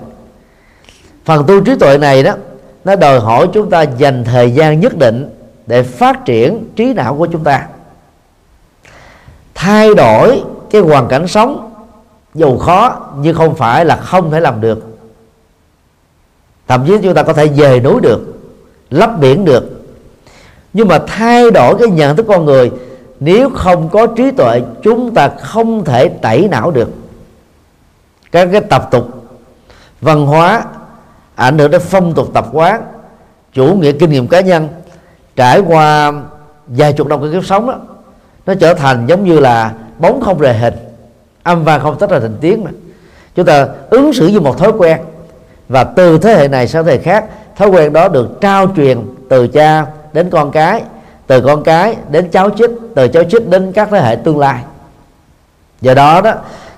[1.25, 2.33] Phần tu trí tuệ này đó,
[2.85, 5.29] nó đòi hỏi chúng ta dành thời gian nhất định
[5.67, 7.67] để phát triển trí não của chúng ta
[9.59, 11.71] thay đổi cái hoàn cảnh sống,
[12.33, 14.83] dù khó, nhưng không phải là không thể làm được.
[16.67, 18.21] Thậm chí chúng ta có thể về núi được,
[18.89, 19.63] lấp biển được.
[20.73, 22.71] Nhưng mà thay đổi cái nhận thức con người,
[23.19, 26.89] nếu không có trí tuệ, chúng ta không thể tẩy não được.
[28.31, 29.09] Các cái tập tục
[30.01, 30.63] văn hóa
[31.35, 32.81] ảnh hưởng đến phong tục tập quán,
[33.53, 34.67] chủ nghĩa kinh nghiệm cá nhân,
[35.35, 36.13] trải qua
[36.67, 37.75] vài chục năm cái kiếp sống đó
[38.45, 40.73] nó trở thành giống như là bóng không rời hình,
[41.43, 42.71] âm vang không tách ra thành tiếng mà
[43.35, 44.97] chúng ta ứng xử như một thói quen.
[45.69, 47.25] Và từ thế hệ này sang thế hệ khác,
[47.57, 50.83] thói quen đó được trao truyền từ cha đến con cái,
[51.27, 54.63] từ con cái đến cháu chích, từ cháu chích đến các thế hệ tương lai.
[55.81, 56.33] Do đó đó,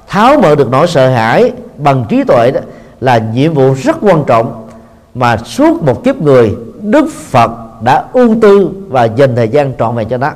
[0.07, 2.61] tháo mở được nỗi sợ hãi bằng trí tuệ đó
[3.01, 4.67] là nhiệm vụ rất quan trọng
[5.13, 7.51] mà suốt một kiếp người Đức Phật
[7.81, 10.31] đã ưu tư và dành thời gian trọn vẹn cho nó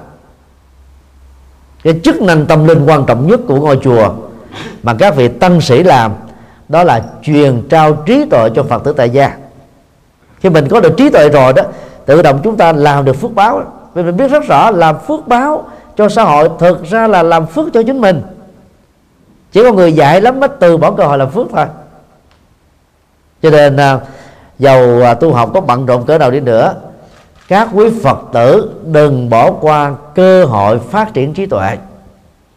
[1.86, 4.10] cái chức năng tâm linh quan trọng nhất của ngôi chùa
[4.84, 6.14] mà các vị tăng sĩ làm,
[6.70, 9.38] đó là truyền trao trí tuệ cho phật tử tại gia.
[10.40, 11.64] Khi mình có được trí tuệ rồi đó,
[12.06, 13.64] tự động chúng ta làm được phước báo.
[13.94, 15.68] Vì mình biết rất rõ làm phước báo
[15.98, 18.22] cho xã hội thực ra là làm phước cho chính mình.
[19.52, 21.66] Chỉ có người dạy lắm mới từ bỏ cơ hội làm phước thôi.
[23.42, 24.00] Cho nên à,
[24.60, 26.74] dầu à, tu học có bận rộn cỡ nào đi nữa
[27.48, 31.78] các quý phật tử đừng bỏ qua cơ hội phát triển trí tuệ.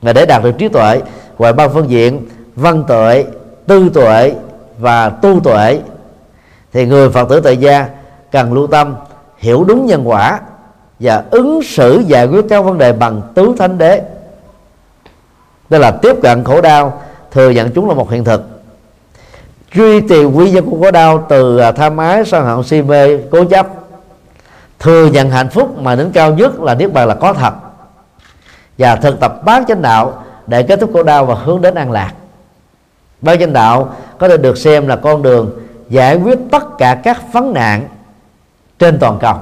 [0.02, 1.00] Và để đạt được trí tuệ
[1.38, 3.24] ngoài ba phương diện, văn tuệ,
[3.66, 4.32] tư tuệ
[4.78, 5.80] và tu tuệ.
[6.72, 7.88] Thì người phật tử tại gia
[8.32, 8.94] cần lưu tâm,
[9.38, 10.40] hiểu đúng nhân quả
[11.00, 14.02] và ứng xử giải quyết các vấn đề bằng tứ thánh đế.
[15.70, 18.42] Đó là tiếp cận khổ đau, thừa nhận chúng là một hiện thực.
[19.74, 23.18] Truy tìm nguyên nhân của khổ đau từ à, tham ái, sân hận, si mê,
[23.30, 23.66] cố chấp
[24.78, 27.54] thừa nhận hạnh phúc mà đến cao nhất là niết bàn là có thật.
[28.78, 31.90] Và thực tập bát chánh đạo để kết thúc khổ đau và hướng đến an
[31.90, 32.12] lạc.
[33.20, 35.50] Bát chánh đạo có thể được xem là con đường
[35.88, 37.88] giải quyết tất cả các vấn nạn
[38.78, 39.36] trên toàn cầu.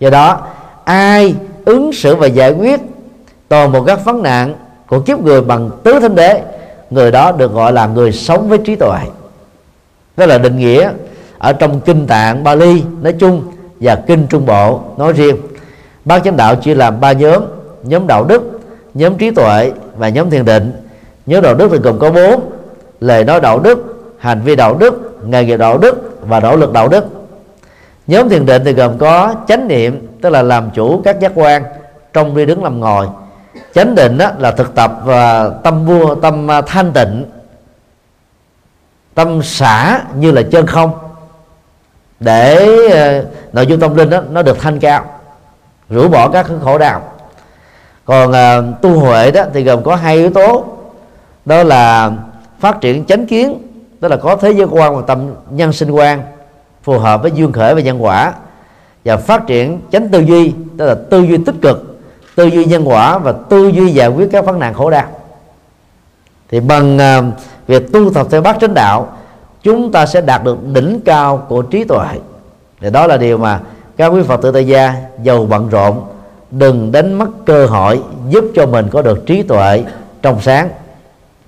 [0.00, 0.40] Do đó,
[0.84, 1.34] ai
[1.64, 2.80] ứng xử và giải quyết
[3.48, 4.54] toàn bộ các vấn nạn
[4.86, 6.42] của kiếp người bằng tứ thánh đế,
[6.90, 8.98] người đó được gọi là người sống với trí tuệ.
[10.16, 10.90] Đó là định nghĩa
[11.38, 13.42] ở trong kinh tạng Bali nói chung
[13.82, 15.36] và kinh Trung Bộ nói riêng.
[16.04, 17.42] Bát chánh đạo chia làm ba nhóm
[17.82, 18.60] nhóm đạo đức,
[18.94, 20.72] nhóm trí tuệ và nhóm thiền định.
[21.26, 22.52] Nhóm đạo đức thì gồm có bốn,
[23.00, 23.78] lời nói đạo đức,
[24.18, 27.04] hành vi đạo đức, nghề nghiệp đạo đức và nỗ lực đạo đức.
[28.06, 31.62] Nhóm thiền định thì gồm có chánh niệm, tức là làm chủ các giác quan
[32.12, 33.06] trong đi đứng làm ngồi.
[33.74, 37.24] Chánh định đó là thực tập và tâm vua, tâm thanh tịnh,
[39.14, 40.90] tâm xả như là chân không
[42.24, 45.04] để uh, nội dung tâm linh đó nó được thanh cao
[45.90, 47.02] rũ bỏ các khổ đau.
[48.04, 50.64] Còn uh, tu huệ đó thì gồm có hai yếu tố.
[51.44, 52.12] Đó là
[52.60, 53.58] phát triển chánh kiến
[54.00, 56.22] tức là có thế giới quan và tâm nhân sinh quan
[56.82, 58.32] phù hợp với duyên khởi và nhân quả.
[59.04, 62.00] Và phát triển chánh tư duy tức là tư duy tích cực
[62.34, 65.06] tư duy nhân quả và tư duy giải quyết các vấn nạn khổ đau.
[66.50, 67.24] Thì bằng uh,
[67.66, 69.16] việc tu tập theo bát chánh đạo
[69.62, 72.06] chúng ta sẽ đạt được đỉnh cao của trí tuệ.
[72.80, 73.60] Thì đó là điều mà
[73.96, 76.00] các quý phật tử tại gia giàu bận rộn,
[76.50, 79.84] đừng đánh mất cơ hội giúp cho mình có được trí tuệ
[80.22, 80.68] trong sáng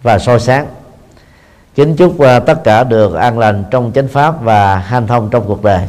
[0.02, 0.66] và soi sáng.
[1.74, 5.44] Kính chúc à, tất cả được an lành trong chánh pháp và hanh thông trong
[5.46, 5.80] cuộc đời.